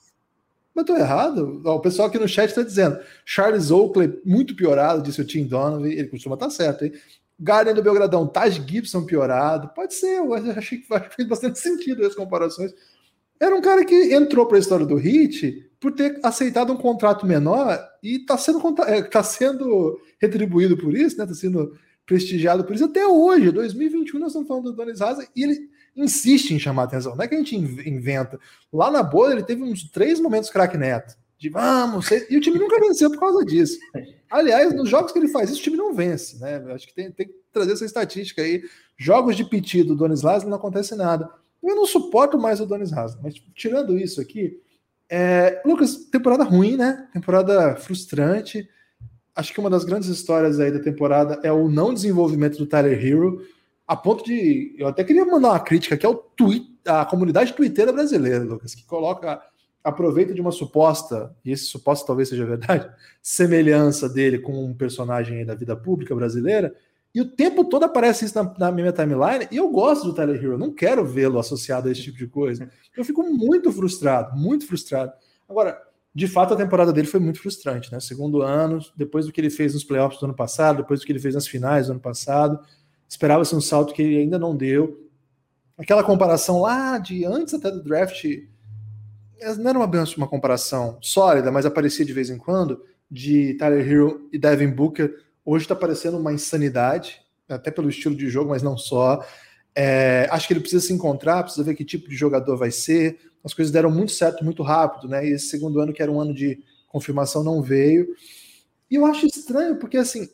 Mas 0.74 0.86
tô 0.86 0.96
errado? 0.96 1.62
o 1.66 1.80
pessoal 1.80 2.08
aqui 2.08 2.18
no 2.18 2.28
chat 2.28 2.50
está 2.50 2.63
dizendo 2.63 3.00
Charles 3.25 3.72
Oakley, 3.72 4.20
muito 4.25 4.56
piorado, 4.56 5.01
disse 5.01 5.22
o 5.22 5.25
Tim 5.25 5.46
Donovan, 5.46 5.88
ele 5.88 6.08
costuma 6.08 6.36
estar 6.36 6.48
tá 6.48 6.51
certo, 6.51 6.86
hein? 6.86 6.94
Garden 7.40 7.74
do 7.74 7.82
Belgradão, 7.82 8.28
Taj 8.28 8.62
Gibson 8.68 9.04
piorado. 9.04 9.70
Pode 9.70 9.96
ser, 9.96 10.20
eu 10.20 10.34
achei 10.34 10.78
que 10.78 10.88
faz 10.88 11.28
bastante 11.28 11.58
sentido 11.60 12.06
as 12.06 12.13
comparações. 12.13 12.72
Era 13.40 13.56
um 13.56 13.62
cara 13.62 13.84
que 13.84 14.13
entrou 14.13 14.46
para 14.46 14.58
a 14.58 14.60
história 14.60 14.86
do 14.86 14.96
Hit 14.96 15.68
por 15.80 15.92
ter 15.92 16.20
aceitado 16.24 16.72
um 16.72 16.78
contrato 16.78 17.25
menor 17.25 17.80
e 18.04 18.18
está 18.18 18.38
sendo, 18.38 18.62
é, 18.84 19.01
tá 19.01 19.24
sendo 19.24 20.00
retribuído 20.20 20.78
por 20.78 20.96
isso, 20.96 21.18
né? 21.18 21.24
Está 21.24 21.36
sendo 21.36 21.75
prestigiado 22.06 22.63
por 22.63 22.75
isso 22.75 22.86
até 22.86 23.08
hoje, 23.08 23.51
2021, 23.51 24.20
nós 24.20 24.30
estamos 24.30 24.48
falando 24.48 24.66
do 24.66 24.74
Donis 24.74 25.01
Haza 25.01 25.28
e 25.36 25.44
ele 25.44 25.71
insiste 25.96 26.52
em 26.52 26.60
chamar 26.60 26.84
atenção. 26.84 27.16
Não 27.16 27.24
é 27.24 27.28
que 27.28 27.36
a 27.36 27.38
gente 27.38 27.56
inventa. 27.56 28.40
Lá 28.72 28.90
na 28.90 29.04
boa, 29.04 29.32
ele 29.32 29.44
teve 29.44 29.64
uns 29.64 29.90
três 29.90 30.20
momentos 30.20 30.50
craque 30.50 30.78
neto. 30.78 31.16
De 31.38 31.50
vamos, 31.50 32.08
e 32.30 32.38
o 32.38 32.40
time 32.40 32.60
nunca 32.60 32.80
venceu 32.80 33.10
por 33.10 33.20
causa 33.20 33.44
disso. 33.44 33.80
Aliás, 34.30 34.76
nos 34.76 34.88
jogos 34.88 35.12
que 35.12 35.18
ele 35.18 35.28
faz 35.28 35.50
isso, 35.50 35.60
o 35.60 35.64
time 35.64 35.76
não 35.76 35.92
vence, 35.92 36.38
né? 36.40 36.64
Acho 36.72 36.88
que 36.88 36.94
tem, 36.94 37.12
tem 37.12 37.28
que 37.28 37.34
trazer 37.52 37.74
essa 37.74 37.84
estatística 37.84 38.44
aí. 38.44 38.62
Jogos 38.96 39.36
de 39.36 39.44
pedido 39.44 39.90
do 39.90 39.96
Donis 39.96 40.24
Haza 40.24 40.48
não 40.48 40.58
acontece 40.58 40.96
nada. 40.96 41.28
Eu 41.64 41.76
não 41.76 41.88
suporto 41.88 42.38
mais 42.38 42.60
o 42.62 42.66
Donis 42.68 42.94
Haza, 42.94 43.20
mas 43.24 43.34
tirando 43.56 43.98
isso 43.98 44.22
aqui, 44.22 44.62
é, 45.10 45.62
Lucas, 45.66 45.96
temporada 46.12 46.44
ruim, 46.44 46.78
né? 46.78 47.08
Temporada 47.12 47.76
frustrante. 47.76 48.70
Acho 49.36 49.52
que 49.52 49.60
uma 49.60 49.70
das 49.70 49.84
grandes 49.84 50.10
histórias 50.10 50.60
aí 50.60 50.72
da 50.72 50.80
temporada 50.80 51.40
é 51.44 51.52
o 51.52 51.68
não 51.68 51.94
desenvolvimento 51.94 52.58
do 52.58 52.68
Tyler 52.68 53.04
Hero, 53.04 53.42
a 53.92 53.96
ponto 53.98 54.24
de. 54.24 54.74
Eu 54.78 54.88
até 54.88 55.04
queria 55.04 55.26
mandar 55.26 55.50
uma 55.50 55.60
crítica 55.60 55.96
aqui 55.96 56.06
ao 56.06 56.16
tweet, 56.16 56.66
à 56.86 57.04
comunidade 57.04 57.52
twitteira 57.52 57.92
brasileira, 57.92 58.42
Lucas, 58.42 58.74
que 58.74 58.86
coloca. 58.86 59.42
Aproveita 59.84 60.32
de 60.32 60.40
uma 60.40 60.52
suposta, 60.52 61.36
e 61.44 61.52
esse 61.52 61.66
suposto 61.66 62.06
talvez 62.06 62.30
seja 62.30 62.46
verdade, 62.46 62.88
semelhança 63.20 64.08
dele 64.08 64.38
com 64.38 64.64
um 64.64 64.76
personagem 64.76 65.44
da 65.44 65.56
vida 65.56 65.76
pública 65.76 66.14
brasileira, 66.14 66.74
e 67.16 67.20
o 67.20 67.26
tempo 67.26 67.66
todo 67.66 67.84
aparece 67.84 68.26
isso 68.26 68.36
na, 68.36 68.54
na, 68.60 68.72
minha 68.72 68.94
timeline, 68.94 69.48
e 69.52 69.58
eu 69.58 69.68
gosto 69.70 70.06
do 70.06 70.14
Tyler 70.14 70.36
Hero, 70.36 70.56
não 70.56 70.72
quero 70.72 71.04
vê-lo 71.04 71.40
associado 71.40 71.90
a 71.90 71.92
esse 71.92 72.04
tipo 72.04 72.18
de 72.20 72.28
coisa. 72.28 72.70
Eu 72.96 73.04
fico 73.04 73.24
muito 73.24 73.72
frustrado, 73.72 74.38
muito 74.38 74.68
frustrado. 74.68 75.14
Agora, 75.50 75.82
de 76.14 76.28
fato, 76.28 76.54
a 76.54 76.58
temporada 76.58 76.94
dele 76.94 77.08
foi 77.08 77.20
muito 77.20 77.42
frustrante, 77.42 77.92
né? 77.92 78.00
Segundo 78.00 78.44
ano, 78.44 78.80
depois 78.96 79.26
do 79.26 79.32
que 79.32 79.42
ele 79.42 79.50
fez 79.50 79.74
nos 79.74 79.84
playoffs 79.84 80.20
do 80.20 80.26
ano 80.26 80.36
passado, 80.36 80.78
depois 80.78 81.00
do 81.00 81.08
que 81.08 81.12
ele 81.12 81.20
fez 81.20 81.34
nas 81.34 81.48
finais 81.48 81.88
do 81.88 81.94
ano 81.94 82.00
passado, 82.00 82.60
esperava-se 83.12 83.53
um 83.53 83.60
salto 83.60 83.94
que 83.94 84.01
ele 84.01 84.18
ainda 84.20 84.39
não 84.39 84.56
deu. 84.56 85.10
Aquela 85.77 86.01
comparação 86.01 86.62
lá 86.62 86.98
de 86.98 87.25
antes 87.25 87.53
até 87.53 87.70
do 87.70 87.84
draft, 87.84 88.24
não 89.58 89.70
era 89.70 89.77
uma, 89.77 89.89
uma 90.15 90.27
comparação 90.27 90.98
sólida, 91.01 91.51
mas 91.51 91.65
aparecia 91.65 92.06
de 92.06 92.13
vez 92.13 92.30
em 92.30 92.38
quando, 92.38 92.82
de 93.10 93.56
Tyler 93.56 93.86
Hero 93.86 94.30
e 94.32 94.39
Devin 94.39 94.70
Booker 94.70 95.13
Hoje 95.44 95.65
está 95.65 95.75
parecendo 95.75 96.18
uma 96.18 96.32
insanidade, 96.32 97.20
até 97.50 97.72
pelo 97.72 97.89
estilo 97.89 98.15
de 98.15 98.30
jogo, 98.30 98.51
mas 98.51 98.62
não 98.62 98.77
só. 98.77 99.25
É, 99.74 100.27
acho 100.30 100.48
que 100.48 100.53
ele 100.53 100.60
precisa 100.60 100.86
se 100.86 100.94
encontrar, 100.94 101.44
precisa 101.44 101.63
ver 101.63 101.74
que 101.74 101.84
tipo 101.84 102.08
de 102.08 102.15
jogador 102.15 102.56
vai 102.58 102.70
ser. 102.70 103.18
As 103.44 103.53
coisas 103.53 103.72
deram 103.72 103.89
muito 103.89 104.12
certo, 104.12 104.46
muito 104.46 104.62
rápido, 104.62 105.08
né? 105.08 105.27
E 105.27 105.32
esse 105.32 105.48
segundo 105.48 105.80
ano, 105.80 105.91
que 105.91 106.01
era 106.01 106.12
um 106.12 106.22
ano 106.22 106.34
de 106.34 106.63
confirmação, 106.88 107.44
não 107.44 107.62
veio. 107.62 108.08
E 108.89 108.96
eu 108.96 109.06
acho 109.06 109.25
estranho, 109.25 109.77
porque 109.77 109.98
assim, 109.98 110.30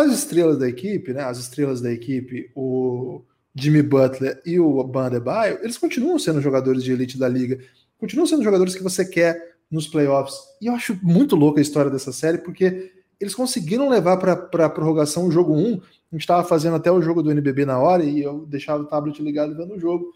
as 0.00 0.12
estrelas 0.12 0.58
da 0.58 0.68
equipe, 0.68 1.12
né? 1.12 1.22
As 1.22 1.38
estrelas 1.38 1.80
da 1.80 1.92
equipe, 1.92 2.50
o 2.54 3.22
Jimmy 3.54 3.82
Butler 3.82 4.40
e 4.44 4.60
o 4.60 4.82
Bandebaio, 4.84 5.58
eles 5.62 5.78
continuam 5.78 6.18
sendo 6.18 6.40
jogadores 6.40 6.82
de 6.84 6.92
elite 6.92 7.18
da 7.18 7.28
liga, 7.28 7.58
continuam 7.98 8.26
sendo 8.26 8.44
jogadores 8.44 8.74
que 8.74 8.82
você 8.82 9.04
quer 9.04 9.56
nos 9.70 9.88
playoffs. 9.88 10.36
E 10.60 10.66
eu 10.66 10.74
acho 10.74 10.98
muito 11.02 11.34
louca 11.34 11.60
a 11.60 11.62
história 11.62 11.90
dessa 11.90 12.12
série, 12.12 12.38
porque 12.38 12.92
eles 13.18 13.34
conseguiram 13.34 13.88
levar 13.88 14.18
para 14.18 14.66
a 14.66 14.70
prorrogação 14.70 15.26
o 15.26 15.30
jogo 15.30 15.54
1. 15.54 15.58
A 15.58 16.14
gente 16.14 16.20
estava 16.20 16.44
fazendo 16.44 16.76
até 16.76 16.90
o 16.90 17.00
jogo 17.00 17.22
do 17.22 17.30
NBB 17.30 17.64
na 17.64 17.78
hora 17.78 18.04
e 18.04 18.22
eu 18.22 18.46
deixava 18.46 18.82
o 18.82 18.86
tablet 18.86 19.22
ligado 19.22 19.56
vendo 19.56 19.74
o 19.74 19.80
jogo. 19.80 20.12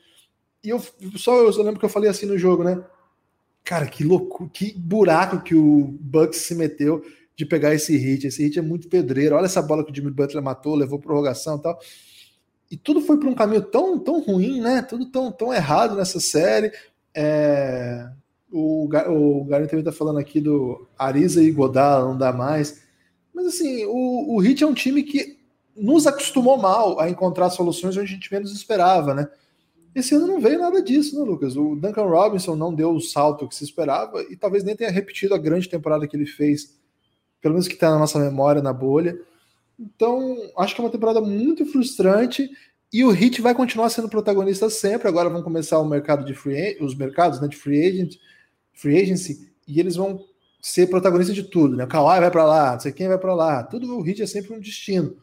E 0.62 0.68
eu 0.68 0.80
só 1.16 1.36
eu 1.38 1.62
lembro 1.62 1.80
que 1.80 1.86
eu 1.86 1.90
falei 1.90 2.10
assim 2.10 2.26
no 2.26 2.36
jogo, 2.36 2.62
né? 2.62 2.82
Cara, 3.64 3.86
que 3.86 4.04
louco, 4.04 4.48
que 4.52 4.72
buraco 4.72 5.42
que 5.42 5.54
o 5.54 5.96
Bucks 6.00 6.40
se 6.40 6.54
meteu 6.54 7.02
de 7.40 7.46
pegar 7.46 7.74
esse 7.74 7.96
hit. 7.96 8.26
Esse 8.26 8.42
hit 8.42 8.58
é 8.58 8.62
muito 8.62 8.86
pedreiro. 8.86 9.34
Olha 9.34 9.46
essa 9.46 9.62
bola 9.62 9.82
que 9.82 9.90
o 9.90 9.94
Jimmy 9.94 10.10
Butler 10.10 10.42
matou, 10.42 10.74
levou 10.74 10.98
prorrogação 10.98 11.56
e 11.56 11.62
tal. 11.62 11.80
E 12.70 12.76
tudo 12.76 13.00
foi 13.00 13.18
para 13.18 13.30
um 13.30 13.34
caminho 13.34 13.62
tão, 13.62 13.98
tão 13.98 14.20
ruim, 14.20 14.60
né? 14.60 14.82
Tudo 14.82 15.06
tão, 15.06 15.32
tão 15.32 15.52
errado 15.52 15.96
nessa 15.96 16.20
série. 16.20 16.70
É... 17.14 18.10
O, 18.52 18.88
o 18.88 19.46
também 19.68 19.82
tá 19.82 19.92
falando 19.92 20.18
aqui 20.18 20.40
do 20.40 20.86
Ariza 20.98 21.42
e 21.42 21.50
Godal, 21.50 22.08
não 22.08 22.18
dá 22.18 22.32
mais. 22.32 22.82
Mas 23.32 23.46
assim, 23.46 23.86
o, 23.86 24.34
o 24.34 24.44
Heat 24.44 24.62
é 24.62 24.66
um 24.66 24.74
time 24.74 25.02
que 25.02 25.38
nos 25.74 26.06
acostumou 26.06 26.58
mal 26.58 27.00
a 27.00 27.08
encontrar 27.08 27.48
soluções 27.48 27.96
onde 27.96 28.06
a 28.06 28.14
gente 28.14 28.30
menos 28.30 28.52
esperava, 28.52 29.14
né? 29.14 29.28
Esse 29.94 30.14
ano 30.14 30.26
não 30.26 30.40
veio 30.40 30.58
nada 30.58 30.82
disso, 30.82 31.18
né, 31.18 31.24
Lucas? 31.24 31.56
O 31.56 31.74
Duncan 31.74 32.04
Robinson 32.04 32.54
não 32.54 32.74
deu 32.74 32.90
o 32.90 33.00
salto 33.00 33.48
que 33.48 33.54
se 33.54 33.64
esperava 33.64 34.22
e 34.28 34.36
talvez 34.36 34.62
nem 34.62 34.76
tenha 34.76 34.90
repetido 34.90 35.34
a 35.34 35.38
grande 35.38 35.68
temporada 35.68 36.06
que 36.06 36.16
ele 36.16 36.26
fez, 36.26 36.79
pelo 37.40 37.54
menos 37.54 37.68
que 37.68 37.74
está 37.74 37.90
na 37.90 37.98
nossa 37.98 38.18
memória, 38.18 38.62
na 38.62 38.72
bolha. 38.72 39.18
Então, 39.78 40.36
acho 40.58 40.74
que 40.74 40.80
é 40.80 40.84
uma 40.84 40.90
temporada 40.90 41.20
muito 41.20 41.64
frustrante 41.66 42.50
e 42.92 43.04
o 43.04 43.12
Heat 43.12 43.40
vai 43.40 43.54
continuar 43.54 43.88
sendo 43.88 44.08
protagonista 44.08 44.68
sempre. 44.68 45.08
Agora 45.08 45.30
vão 45.30 45.42
começar 45.42 45.78
o 45.78 45.88
mercado 45.88 46.24
de 46.24 46.34
free, 46.34 46.76
os 46.80 46.94
mercados 46.94 47.40
né, 47.40 47.48
de 47.48 47.56
free 47.56 47.86
agent, 47.86 48.16
free 48.72 49.00
agency, 49.00 49.50
e 49.66 49.78
eles 49.78 49.96
vão 49.96 50.24
ser 50.60 50.88
protagonista 50.88 51.32
de 51.32 51.44
tudo, 51.44 51.76
né? 51.76 51.84
O 51.84 51.88
Kawhi 51.88 52.20
vai 52.20 52.30
para 52.30 52.44
lá, 52.44 52.72
não 52.72 52.80
sei 52.80 52.92
quem 52.92 53.08
vai 53.08 53.16
para 53.16 53.34
lá. 53.34 53.62
Tudo 53.62 53.98
o 53.98 54.06
Heat 54.06 54.22
é 54.22 54.26
sempre 54.26 54.52
um 54.52 54.60
destino. 54.60 55.16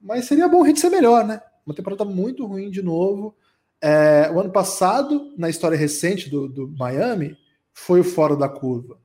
Mas 0.00 0.26
seria 0.26 0.46
bom 0.46 0.62
o 0.62 0.66
Heat 0.66 0.78
ser 0.78 0.90
melhor, 0.90 1.24
né? 1.24 1.40
Uma 1.64 1.74
temporada 1.74 2.04
muito 2.04 2.46
ruim 2.46 2.70
de 2.70 2.82
novo. 2.82 3.34
É, 3.80 4.30
o 4.32 4.38
ano 4.38 4.50
passado, 4.50 5.34
na 5.36 5.50
história 5.50 5.76
recente 5.76 6.30
do, 6.30 6.46
do 6.48 6.68
Miami, 6.68 7.36
foi 7.72 8.00
o 8.00 8.04
fora 8.04 8.36
da 8.36 8.48
curva. 8.48 8.98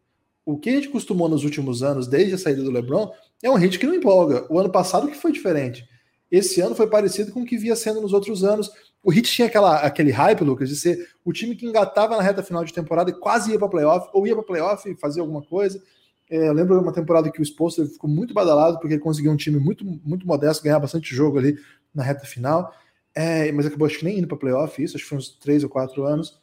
O 0.45 0.58
que 0.58 0.69
a 0.69 0.73
gente 0.73 0.89
costumou 0.89 1.30
nos 1.30 1.43
últimos 1.43 1.84
anos, 1.84 2.08
desde 2.08 2.36
a 2.36 2.38
saída 2.38 2.63
do 2.63 2.71
LeBron, 2.71 3.12
é 3.43 3.49
um 3.49 3.56
hit 3.56 3.77
que 3.77 3.86
não 3.86 3.95
empolga. 3.95 4.45
O 4.49 4.60
ano 4.60 4.71
passado 4.71 5.08
que 5.08 5.15
foi 5.15 5.32
diferente. 5.32 5.88
Esse 6.32 6.62
ano 6.62 6.73
foi 6.73 6.88
parecido 6.88 7.32
com 7.32 7.41
o 7.41 7.45
que 7.45 7.58
via 7.58 7.75
sendo 7.75 7.99
nos 7.99 8.13
outros 8.13 8.43
anos. 8.43 8.71
O 9.04 9.12
Heat 9.12 9.30
tinha 9.30 9.47
aquela, 9.47 9.80
aquele 9.80 10.12
hype, 10.12 10.43
Lucas, 10.43 10.69
de 10.69 10.77
ser 10.77 11.10
o 11.25 11.34
time 11.34 11.56
que 11.56 11.65
engatava 11.65 12.15
na 12.15 12.23
reta 12.23 12.41
final 12.41 12.63
de 12.63 12.73
temporada 12.73 13.10
e 13.10 13.13
quase 13.13 13.51
ia 13.51 13.60
para 13.60 13.67
playoff, 13.67 14.10
ou 14.13 14.25
ia 14.25 14.34
para 14.34 14.43
playoff 14.43 14.89
e 14.89 14.95
fazia 14.95 15.21
alguma 15.21 15.41
coisa. 15.41 15.82
É, 16.30 16.47
eu 16.47 16.54
lembro 16.54 16.80
uma 16.80 16.93
temporada 16.93 17.30
que 17.30 17.41
o 17.41 17.43
Spolster 17.43 17.86
ficou 17.86 18.10
muito 18.10 18.34
badalado 18.34 18.80
porque 18.80 18.93
ele 18.93 19.01
conseguiu 19.01 19.32
um 19.32 19.36
time 19.36 19.60
muito, 19.60 19.84
muito 19.84 20.25
modesto, 20.25 20.63
ganhar 20.63 20.80
bastante 20.80 21.13
jogo 21.13 21.38
ali 21.38 21.58
na 21.93 22.04
reta 22.04 22.25
final. 22.25 22.73
É, 23.13 23.51
mas 23.51 23.65
acabou 23.65 23.86
acho 23.86 23.99
que 23.99 24.06
nem 24.06 24.19
indo 24.19 24.27
para 24.27 24.38
playoff, 24.38 24.82
isso, 24.82 24.95
acho 24.95 25.04
que 25.04 25.10
foi 25.10 25.17
uns 25.17 25.30
três 25.30 25.63
ou 25.63 25.69
quatro 25.69 26.06
anos. 26.06 26.40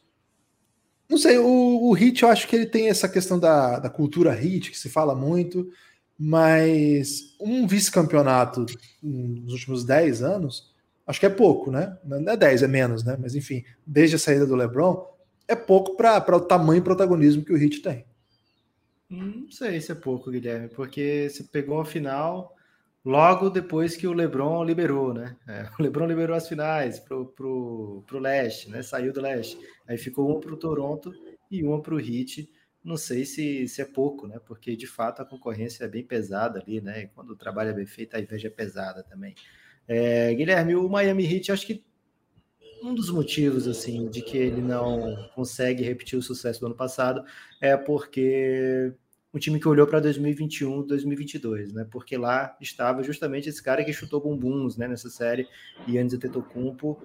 Não 1.09 1.17
sei, 1.17 1.37
o, 1.37 1.89
o 1.89 1.93
Hit 1.93 2.23
eu 2.23 2.29
acho 2.29 2.47
que 2.47 2.55
ele 2.55 2.65
tem 2.65 2.87
essa 2.87 3.09
questão 3.09 3.39
da, 3.39 3.79
da 3.79 3.89
cultura 3.89 4.31
Hit, 4.31 4.69
que 4.71 4.77
se 4.77 4.89
fala 4.89 5.15
muito, 5.15 5.71
mas 6.17 7.35
um 7.39 7.65
vice-campeonato 7.65 8.65
nos 9.01 9.53
últimos 9.53 9.83
10 9.83 10.21
anos 10.21 10.69
Acho 11.09 11.19
que 11.19 11.25
é 11.25 11.29
pouco, 11.29 11.71
né? 11.71 11.97
Não 12.05 12.33
é 12.33 12.37
10, 12.37 12.61
é 12.61 12.67
menos, 12.67 13.03
né? 13.03 13.17
Mas 13.19 13.33
enfim, 13.33 13.63
desde 13.83 14.15
a 14.15 14.19
saída 14.19 14.45
do 14.45 14.55
LeBron, 14.55 15.11
é 15.47 15.55
pouco 15.55 15.97
para 15.97 16.37
o 16.37 16.39
tamanho 16.39 16.77
e 16.77 16.83
protagonismo 16.83 17.43
que 17.43 17.51
o 17.51 17.57
Heat 17.57 17.81
tem. 17.81 18.05
Não 19.09 19.49
sei 19.49 19.81
se 19.81 19.91
é 19.91 19.95
pouco, 19.95 20.29
Guilherme, 20.29 20.67
porque 20.67 21.27
você 21.27 21.43
pegou 21.43 21.81
a 21.81 21.85
final 21.85 22.55
logo 23.09 23.49
depois 23.49 23.97
que 23.97 24.05
o 24.05 24.13
LeBron 24.13 24.63
liberou, 24.63 25.13
né? 25.13 25.35
É, 25.47 25.63
o 25.79 25.81
LeBron 25.81 26.05
liberou 26.05 26.35
as 26.35 26.47
finais 26.47 26.99
pro, 26.99 27.25
pro, 27.25 28.03
pro 28.05 28.19
leste, 28.19 28.69
né? 28.69 28.83
Saiu 28.83 29.11
do 29.11 29.19
leste. 29.19 29.57
Aí 29.87 29.97
ficou 29.97 30.29
um 30.29 30.39
para 30.39 30.53
o 30.53 30.57
Toronto 30.57 31.11
e 31.49 31.63
para 31.81 31.95
o 31.95 31.99
Heat. 31.99 32.47
Não 32.83 32.95
sei 32.95 33.25
se, 33.25 33.67
se 33.67 33.81
é 33.81 33.85
pouco, 33.85 34.27
né? 34.27 34.39
Porque 34.45 34.75
de 34.75 34.85
fato 34.85 35.21
a 35.21 35.25
concorrência 35.25 35.83
é 35.83 35.87
bem 35.87 36.03
pesada 36.03 36.59
ali, 36.59 36.79
né? 36.79 37.03
E 37.03 37.07
quando 37.07 37.31
o 37.31 37.35
trabalho 37.35 37.71
é 37.71 37.73
bem 37.73 37.87
feito, 37.87 38.15
a 38.15 38.19
inveja 38.19 38.47
é 38.47 38.51
pesada 38.51 39.03
também. 39.03 39.33
É, 39.87 40.31
Guilherme, 40.35 40.75
o 40.75 40.87
Miami 40.87 41.25
Heat, 41.25 41.51
acho 41.51 41.65
que 41.65 41.83
um 42.83 42.93
dos 42.93 43.09
motivos 43.09 43.67
assim 43.67 44.07
de 44.07 44.21
que 44.21 44.37
ele 44.37 44.61
não 44.61 45.27
consegue 45.35 45.83
repetir 45.83 46.17
o 46.17 46.21
sucesso 46.21 46.59
do 46.59 46.67
ano 46.67 46.75
passado 46.75 47.25
é 47.59 47.75
porque 47.75 48.93
o 49.31 49.37
time 49.37 49.59
que 49.59 49.67
olhou 49.67 49.85
para 49.85 49.99
2021, 49.99 50.87
2022, 50.87 51.71
né? 51.71 51.87
Porque 51.89 52.17
lá 52.17 52.57
estava 52.59 53.03
justamente 53.03 53.47
esse 53.47 53.61
cara 53.61 53.83
que 53.83 53.93
chutou 53.93 54.19
bumbuns, 54.19 54.75
né? 54.75 54.87
Nessa 54.87 55.09
série, 55.09 55.47
Yannis 55.87 56.13
Antetokounmpo 56.13 57.01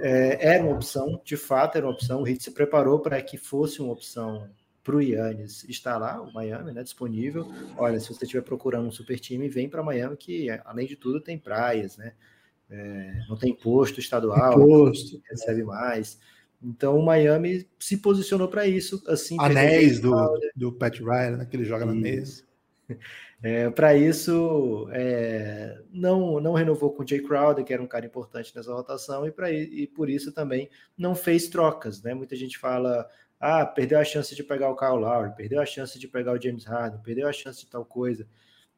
é, 0.00 0.54
era 0.54 0.62
uma 0.62 0.74
opção, 0.74 1.20
de 1.24 1.36
fato 1.36 1.76
era 1.76 1.86
uma 1.86 1.92
opção. 1.94 2.22
O 2.22 2.28
Heat 2.28 2.42
se 2.42 2.50
preparou 2.50 3.00
para 3.00 3.20
que 3.22 3.38
fosse 3.38 3.80
uma 3.80 3.92
opção 3.92 4.50
para 4.84 4.96
o 4.96 5.00
Yannis 5.00 5.64
está 5.68 5.96
lá, 5.96 6.20
o 6.20 6.32
Miami, 6.32 6.72
né, 6.72 6.82
disponível. 6.82 7.46
Olha, 7.76 8.00
se 8.00 8.08
você 8.08 8.24
estiver 8.24 8.42
procurando 8.42 8.88
um 8.88 8.90
super 8.90 9.18
time, 9.18 9.48
vem 9.48 9.68
para 9.68 9.82
Miami, 9.82 10.16
que 10.16 10.50
além 10.64 10.86
de 10.86 10.96
tudo 10.96 11.20
tem 11.20 11.38
praias, 11.38 11.96
né? 11.96 12.12
É, 12.68 13.24
não 13.28 13.36
tem 13.36 13.50
imposto 13.50 14.00
estadual, 14.00 14.54
imposto. 14.54 15.22
recebe 15.30 15.62
mais. 15.62 16.18
Então 16.62 16.98
o 16.98 17.04
Miami 17.04 17.66
se 17.78 17.96
posicionou 17.96 18.48
para 18.48 18.66
isso. 18.66 19.02
Assim, 19.08 19.36
Anéis 19.38 20.00
do, 20.00 20.12
do 20.54 20.72
Pat 20.72 20.98
Riley, 20.98 21.36
né, 21.36 21.46
que 21.46 21.56
ele 21.56 21.64
joga 21.64 21.84
na 21.84 21.94
mesa. 21.94 22.44
É, 23.44 23.68
Para 23.70 23.96
isso, 23.96 24.88
é, 24.92 25.76
não, 25.92 26.38
não 26.38 26.52
renovou 26.52 26.92
com 26.92 27.02
o 27.02 27.06
Jay 27.06 27.20
Crowder, 27.20 27.64
que 27.64 27.72
era 27.72 27.82
um 27.82 27.88
cara 27.88 28.06
importante 28.06 28.54
nessa 28.54 28.72
rotação, 28.72 29.26
e, 29.26 29.32
pra, 29.32 29.50
e 29.50 29.84
por 29.88 30.08
isso 30.08 30.32
também 30.32 30.70
não 30.96 31.12
fez 31.12 31.48
trocas. 31.48 32.00
Né? 32.00 32.14
Muita 32.14 32.36
gente 32.36 32.56
fala, 32.56 33.04
ah, 33.40 33.66
perdeu 33.66 33.98
a 33.98 34.04
chance 34.04 34.36
de 34.36 34.44
pegar 34.44 34.70
o 34.70 34.76
Kyle 34.76 34.90
Lowry, 34.90 35.34
perdeu 35.34 35.60
a 35.60 35.66
chance 35.66 35.98
de 35.98 36.06
pegar 36.06 36.32
o 36.32 36.40
James 36.40 36.64
Harden, 36.64 37.00
perdeu 37.02 37.26
a 37.26 37.32
chance 37.32 37.58
de 37.58 37.66
tal 37.66 37.84
coisa. 37.84 38.28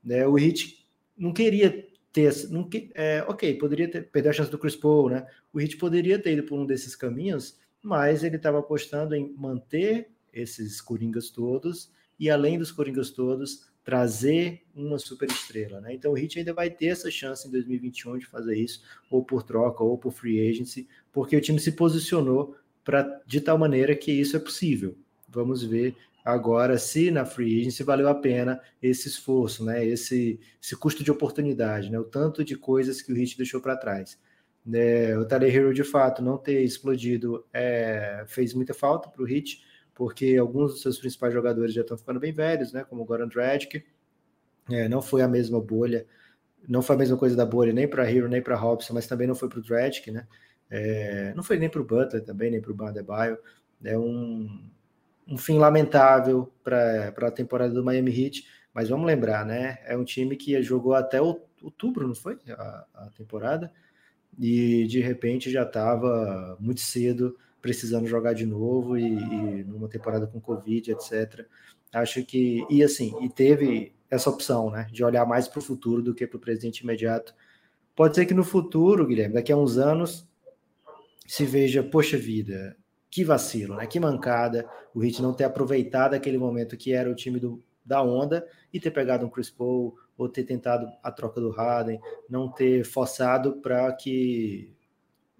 Né? 0.02 0.26
O 0.26 0.38
Heat 0.38 0.86
não 1.14 1.34
queria 1.34 1.86
ter, 2.10 2.32
não, 2.48 2.66
é, 2.94 3.22
ok, 3.28 3.58
poderia 3.58 3.90
ter, 3.90 4.10
perder 4.10 4.30
a 4.30 4.32
chance 4.32 4.50
do 4.50 4.58
Chris 4.58 4.76
Paul, 4.76 5.10
né? 5.10 5.26
O 5.52 5.60
Heat 5.60 5.76
poderia 5.76 6.18
ter 6.18 6.32
ido 6.32 6.44
por 6.44 6.58
um 6.58 6.64
desses 6.64 6.94
caminhos, 6.96 7.58
mas 7.84 8.24
ele 8.24 8.36
estava 8.36 8.60
apostando 8.60 9.14
em 9.14 9.34
manter 9.36 10.08
esses 10.32 10.80
coringas 10.80 11.28
todos 11.28 11.92
e 12.18 12.30
além 12.30 12.58
dos 12.58 12.72
coringas 12.72 13.10
todos 13.10 13.68
trazer 13.84 14.62
uma 14.74 14.98
super 14.98 15.28
estrela, 15.28 15.82
né? 15.82 15.92
Então 15.92 16.12
o 16.12 16.18
Heat 16.18 16.38
ainda 16.38 16.54
vai 16.54 16.70
ter 16.70 16.86
essa 16.86 17.10
chance 17.10 17.46
em 17.46 17.50
2021 17.50 18.16
de 18.16 18.26
fazer 18.26 18.56
isso, 18.56 18.82
ou 19.10 19.22
por 19.22 19.42
troca, 19.42 19.84
ou 19.84 19.98
por 19.98 20.10
free 20.10 20.48
agency, 20.48 20.88
porque 21.12 21.36
o 21.36 21.40
time 21.40 21.60
se 21.60 21.72
posicionou 21.72 22.56
para 22.82 23.20
de 23.26 23.42
tal 23.42 23.58
maneira 23.58 23.94
que 23.94 24.10
isso 24.10 24.34
é 24.34 24.40
possível. 24.40 24.96
Vamos 25.28 25.62
ver 25.62 25.94
agora 26.24 26.78
se 26.78 27.10
na 27.10 27.26
free 27.26 27.60
agency 27.60 27.82
valeu 27.82 28.08
a 28.08 28.14
pena 28.14 28.58
esse 28.82 29.08
esforço, 29.08 29.62
né? 29.62 29.84
Esse, 29.86 30.40
esse 30.62 30.74
custo 30.74 31.04
de 31.04 31.10
oportunidade, 31.10 31.90
né? 31.90 31.98
O 31.98 32.04
tanto 32.04 32.42
de 32.42 32.56
coisas 32.56 33.02
que 33.02 33.12
o 33.12 33.16
Heat 33.16 33.36
deixou 33.36 33.60
para 33.60 33.76
trás. 33.76 34.18
É, 34.72 35.16
o 35.18 35.26
Tyler 35.26 35.54
Hero 35.54 35.74
de 35.74 35.84
fato 35.84 36.22
não 36.22 36.38
ter 36.38 36.62
explodido 36.62 37.44
é, 37.52 38.24
fez 38.26 38.54
muita 38.54 38.72
falta 38.72 39.08
para 39.10 39.22
o 39.22 39.28
Heat 39.28 39.62
porque 39.94 40.36
alguns 40.36 40.72
dos 40.72 40.82
seus 40.82 40.98
principais 40.98 41.32
jogadores 41.32 41.72
já 41.72 41.82
estão 41.82 41.96
ficando 41.96 42.18
bem 42.18 42.32
velhos, 42.32 42.72
né? 42.72 42.84
Como 42.84 43.02
o 43.02 43.04
Goran 43.04 43.28
Dragic. 43.28 43.84
É, 44.70 44.88
não 44.88 45.00
foi 45.00 45.22
a 45.22 45.28
mesma 45.28 45.60
bolha, 45.60 46.06
não 46.66 46.82
foi 46.82 46.96
a 46.96 46.98
mesma 46.98 47.16
coisa 47.16 47.36
da 47.36 47.44
bolha 47.44 47.72
nem 47.72 47.86
para 47.86 48.10
Hero 48.10 48.28
nem 48.28 48.42
para 48.42 48.56
Robson, 48.56 48.94
mas 48.94 49.06
também 49.06 49.26
não 49.26 49.34
foi 49.34 49.48
para 49.48 49.58
o 49.58 49.62
Dragic, 49.62 50.10
né? 50.10 50.26
É, 50.70 51.32
não 51.34 51.42
foi 51.42 51.58
nem 51.58 51.68
para 51.68 51.80
o 51.80 51.84
Butler 51.84 52.24
também, 52.24 52.50
nem 52.50 52.60
para 52.60 52.72
o 52.72 52.74
Bandebaio. 52.74 53.38
É 53.84 53.96
um, 53.96 54.68
um 55.28 55.38
fim 55.38 55.58
lamentável 55.58 56.50
para 56.62 57.12
a 57.16 57.30
temporada 57.30 57.72
do 57.72 57.84
Miami 57.84 58.10
Heat, 58.10 58.46
mas 58.72 58.88
vamos 58.88 59.06
lembrar, 59.06 59.44
né? 59.44 59.78
É 59.84 59.96
um 59.96 60.04
time 60.04 60.34
que 60.34 60.60
jogou 60.62 60.94
até 60.94 61.20
outubro, 61.20 62.08
não 62.08 62.14
foi? 62.14 62.38
A, 62.48 62.86
a 62.94 63.10
temporada, 63.16 63.70
e 64.38 64.86
de 64.86 65.00
repente 65.00 65.50
já 65.50 65.62
estava 65.62 66.56
muito 66.60 66.80
cedo 66.80 67.36
precisando 67.60 68.06
jogar 68.06 68.34
de 68.34 68.44
novo 68.44 68.98
e, 68.98 69.06
e 69.06 69.64
numa 69.64 69.88
temporada 69.88 70.26
com 70.26 70.40
Covid, 70.40 70.92
etc. 70.92 71.46
Acho 71.92 72.24
que, 72.24 72.64
e 72.68 72.82
assim, 72.82 73.14
e 73.22 73.28
teve 73.28 73.94
essa 74.10 74.28
opção, 74.28 74.70
né, 74.70 74.86
de 74.92 75.02
olhar 75.02 75.26
mais 75.26 75.48
para 75.48 75.60
o 75.60 75.62
futuro 75.62 76.02
do 76.02 76.14
que 76.14 76.26
para 76.26 76.36
o 76.36 76.40
presente 76.40 76.80
imediato. 76.80 77.34
Pode 77.96 78.16
ser 78.16 78.26
que 78.26 78.34
no 78.34 78.44
futuro, 78.44 79.06
Guilherme, 79.06 79.34
daqui 79.34 79.52
a 79.52 79.56
uns 79.56 79.78
anos, 79.78 80.28
se 81.26 81.44
veja, 81.44 81.82
poxa 81.82 82.18
vida, 82.18 82.76
que 83.10 83.24
vacilo, 83.24 83.76
né? 83.76 83.86
Que 83.86 84.00
mancada 84.00 84.68
o 84.92 85.02
Heat 85.04 85.22
não 85.22 85.32
ter 85.32 85.44
aproveitado 85.44 86.14
aquele 86.14 86.36
momento 86.36 86.76
que 86.76 86.92
era 86.92 87.10
o 87.10 87.14
time 87.14 87.38
do, 87.38 87.62
da 87.84 88.02
onda 88.02 88.46
e 88.72 88.80
ter 88.80 88.90
pegado 88.90 89.24
um 89.24 89.30
Chris 89.30 89.50
Paul 89.50 89.96
ou 90.16 90.28
ter 90.28 90.44
tentado 90.44 90.86
a 91.02 91.10
troca 91.10 91.40
do 91.40 91.50
Harden, 91.50 92.00
não 92.28 92.48
ter 92.48 92.84
forçado 92.84 93.60
para 93.60 93.92
que 93.92 94.72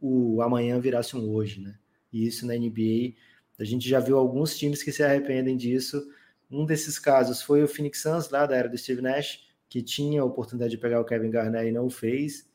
o 0.01 0.43
amanhã 0.43 0.79
virasse 0.81 1.17
um 1.17 1.31
hoje, 1.31 1.61
né? 1.61 1.77
e 2.15 2.29
isso 2.29 2.47
na 2.47 2.55
NBA. 2.55 3.15
A 3.59 3.65
gente 3.65 3.89
já 3.89 3.99
viu 3.99 4.17
alguns 4.17 4.57
times 4.57 4.83
que 4.83 4.93
se 4.93 5.03
arrependem 5.03 5.57
disso. 5.57 6.09
Um 6.49 6.65
desses 6.65 6.97
casos 6.97 7.43
foi 7.43 7.65
o 7.65 7.69
Phoenix 7.69 8.01
Suns, 8.01 8.31
lá 8.31 8.47
da 8.47 8.55
era 8.57 8.69
do 8.69 8.79
Steve 8.79 9.03
Nash, 9.03 9.41
que 9.69 9.83
tinha 9.83 10.23
a 10.23 10.25
oportunidade 10.25 10.71
de 10.71 10.79
pegar 10.79 11.01
o 11.01 11.05
Kevin 11.05 11.31
Garnett 11.31 11.67
e 11.67 11.73
não 11.73 11.87
o 11.87 11.91
fez, 11.91 12.49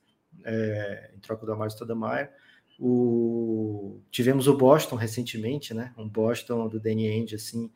é, 0.45 1.12
em 1.13 1.19
troca 1.19 1.45
do 1.45 1.51
Amaro 1.51 1.69
Stoudemire. 1.69 2.29
O... 2.79 3.99
Tivemos 4.10 4.47
o 4.47 4.55
Boston 4.55 4.95
recentemente, 4.95 5.73
né? 5.73 5.93
Um 5.97 6.08
Boston 6.08 6.69
do 6.69 6.79
Danny 6.79 7.10
Ainge, 7.10 7.36
assim, 7.36 7.69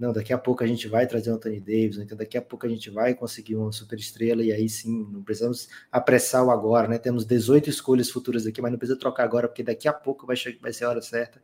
não, 0.00 0.14
daqui 0.14 0.32
a 0.32 0.38
pouco 0.38 0.64
a 0.64 0.66
gente 0.66 0.88
vai 0.88 1.06
trazer 1.06 1.30
o 1.30 1.34
Anthony 1.34 1.60
Davis, 1.60 1.98
então 1.98 2.16
daqui 2.16 2.38
a 2.38 2.42
pouco 2.42 2.64
a 2.64 2.68
gente 2.70 2.88
vai 2.88 3.14
conseguir 3.14 3.54
uma 3.56 3.70
super 3.70 3.98
estrela 3.98 4.42
e 4.42 4.50
aí 4.50 4.66
sim, 4.66 5.06
não 5.12 5.22
precisamos 5.22 5.68
apressar 5.92 6.42
o 6.42 6.50
agora, 6.50 6.88
né? 6.88 6.98
Temos 6.98 7.26
18 7.26 7.68
escolhas 7.68 8.08
futuras 8.08 8.46
aqui, 8.46 8.62
mas 8.62 8.72
não 8.72 8.78
precisa 8.78 8.98
trocar 8.98 9.24
agora, 9.24 9.46
porque 9.46 9.62
daqui 9.62 9.86
a 9.86 9.92
pouco 9.92 10.26
vai, 10.26 10.36
chegar, 10.36 10.58
vai 10.62 10.72
ser 10.72 10.86
a 10.86 10.88
hora 10.88 11.02
certa. 11.02 11.42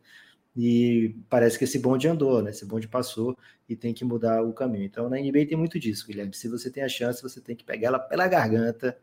E 0.55 1.15
parece 1.29 1.55
que 1.57 1.65
esse 1.65 1.77
bonde 1.77 2.07
andou, 2.07 2.41
né? 2.41 2.49
Esse 2.49 2.65
bonde 2.65 2.87
passou 2.87 3.37
e 3.69 3.75
tem 3.75 3.93
que 3.93 4.03
mudar 4.03 4.41
o 4.41 4.51
caminho. 4.53 4.85
Então 4.85 5.07
na 5.07 5.17
NBA 5.17 5.45
tem 5.47 5.55
muito 5.57 5.79
disso, 5.79 6.07
Guilherme. 6.07 6.33
Se 6.33 6.47
você 6.47 6.71
tem 6.71 6.83
a 6.83 6.89
chance, 6.89 7.21
você 7.21 7.39
tem 7.39 7.55
que 7.55 7.63
pegar 7.63 7.89
ela 7.89 7.99
pela 7.99 8.27
garganta. 8.27 8.97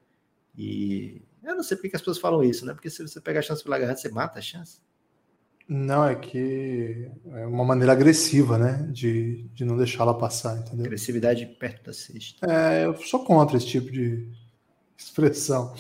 E 0.59 1.23
eu 1.45 1.55
não 1.55 1.63
sei 1.63 1.77
porque 1.77 1.95
as 1.95 2.03
pessoas 2.03 2.19
falam 2.19 2.43
isso, 2.43 2.67
né? 2.67 2.75
Porque 2.75 2.91
se 2.91 3.03
você 3.03 3.21
pega 3.21 3.39
a 3.39 3.43
chance 3.43 3.63
pela 3.63 3.79
garganta, 3.79 4.01
você 4.01 4.09
mata 4.09 4.41
a 4.41 4.43
chance. 4.43 4.81
Não, 5.67 6.05
é 6.05 6.15
que 6.15 7.11
é 7.33 7.47
uma 7.47 7.65
maneira 7.65 7.93
agressiva, 7.93 8.59
né? 8.59 8.87
De, 8.91 9.45
de 9.55 9.65
não 9.65 9.77
deixá-la 9.77 10.13
passar, 10.13 10.59
entendeu? 10.59 10.85
Agressividade 10.85 11.47
perto 11.47 11.87
da 11.87 11.93
cesta. 11.93 12.47
É, 12.47 12.85
eu 12.85 12.95
sou 12.97 13.25
contra 13.25 13.57
esse 13.57 13.67
tipo 13.67 13.91
de 13.91 14.29
expressão. 14.97 15.75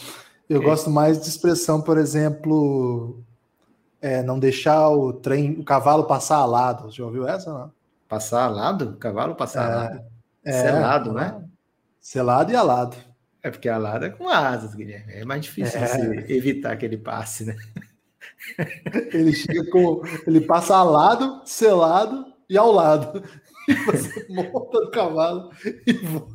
Eu 0.48 0.58
okay. 0.58 0.70
gosto 0.70 0.90
mais 0.90 1.20
de 1.20 1.28
expressão, 1.28 1.82
por 1.82 1.98
exemplo, 1.98 3.22
é, 4.00 4.22
não 4.22 4.38
deixar 4.38 4.88
o 4.88 5.12
trem, 5.12 5.52
o 5.58 5.64
cavalo 5.64 6.04
passar 6.04 6.36
alado. 6.36 6.90
Já 6.90 7.04
ouviu 7.04 7.28
essa? 7.28 7.52
Não? 7.52 7.72
Passar 8.08 8.44
alado? 8.44 8.90
O 8.90 8.96
cavalo 8.96 9.34
passar 9.34 9.62
é, 9.62 9.72
alado? 9.72 10.04
É, 10.44 10.62
Selado, 10.62 11.12
né? 11.12 11.42
Selado 12.00 12.52
e 12.52 12.56
alado. 12.56 12.96
É 13.42 13.50
porque 13.50 13.68
alado 13.68 14.06
é 14.06 14.10
com 14.10 14.28
asas, 14.28 14.74
Guilherme. 14.74 15.12
É 15.12 15.24
mais 15.24 15.42
difícil 15.42 15.78
é. 15.78 16.32
evitar 16.32 16.72
aquele 16.72 16.96
passe, 16.96 17.44
né? 17.44 17.56
Ele 19.12 19.32
chega 19.32 19.68
com. 19.70 20.02
Ele 20.26 20.40
passa 20.40 20.76
ao 20.76 20.90
lado, 20.90 21.42
selado 21.44 22.26
e 22.48 22.56
ao 22.56 22.72
lado. 22.72 23.22
E 23.66 23.72
você 23.72 24.26
monta 24.28 24.78
no 24.78 24.90
cavalo 24.90 25.50
e 25.86 25.92
voa. 25.94 26.28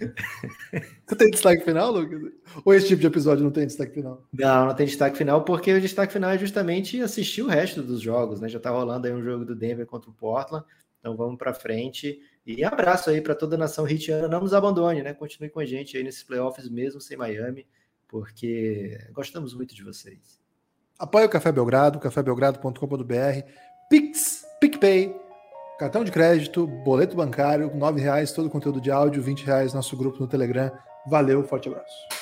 Você 1.06 1.16
tem 1.16 1.30
destaque 1.30 1.64
final, 1.64 1.92
Lucas? 1.92 2.32
Ou 2.64 2.74
esse 2.74 2.88
tipo 2.88 3.00
de 3.00 3.06
episódio 3.06 3.44
não 3.44 3.50
tem 3.50 3.66
destaque 3.66 3.94
final? 3.94 4.26
Não, 4.32 4.66
não 4.66 4.74
tem 4.74 4.86
destaque 4.86 5.16
final, 5.16 5.44
porque 5.44 5.72
o 5.72 5.80
destaque 5.80 6.12
final 6.12 6.30
é 6.30 6.38
justamente 6.38 7.00
assistir 7.00 7.42
o 7.42 7.48
resto 7.48 7.82
dos 7.82 8.00
jogos, 8.00 8.40
né? 8.40 8.48
Já 8.48 8.58
tá 8.58 8.70
rolando 8.70 9.06
aí 9.06 9.12
um 9.12 9.22
jogo 9.22 9.44
do 9.44 9.54
Denver 9.54 9.86
contra 9.86 10.10
o 10.10 10.14
Portland, 10.14 10.64
então 10.98 11.16
vamos 11.16 11.38
para 11.38 11.52
frente. 11.52 12.20
E 12.46 12.64
abraço 12.64 13.10
aí 13.10 13.20
para 13.20 13.34
toda 13.34 13.56
a 13.56 13.58
nação 13.58 13.86
hitiana, 13.86 14.28
não 14.28 14.40
nos 14.40 14.54
abandone, 14.54 15.02
né? 15.02 15.12
Continue 15.12 15.50
com 15.50 15.60
a 15.60 15.66
gente 15.66 15.96
aí 15.96 16.02
nesses 16.02 16.22
playoffs, 16.22 16.68
mesmo 16.68 17.00
sem 17.00 17.16
Miami, 17.16 17.66
porque 18.08 18.98
gostamos 19.12 19.54
muito 19.54 19.74
de 19.74 19.84
vocês. 19.84 20.39
Apoie 21.00 21.24
o 21.24 21.30
Café 21.30 21.50
Belgrado, 21.50 21.98
cafébelgrado.com.br, 21.98 23.46
Pix, 23.88 24.44
PicPay, 24.60 25.16
cartão 25.78 26.04
de 26.04 26.12
crédito, 26.12 26.66
boleto 26.66 27.16
bancário, 27.16 27.68
R$ 27.68 28.02
reais 28.02 28.32
todo 28.32 28.48
o 28.48 28.50
conteúdo 28.50 28.82
de 28.82 28.90
áudio, 28.90 29.22
R$ 29.22 29.34
reais 29.46 29.72
nosso 29.72 29.96
grupo 29.96 30.20
no 30.20 30.28
Telegram. 30.28 30.70
Valeu, 31.08 31.42
forte 31.42 31.70
abraço. 31.70 32.19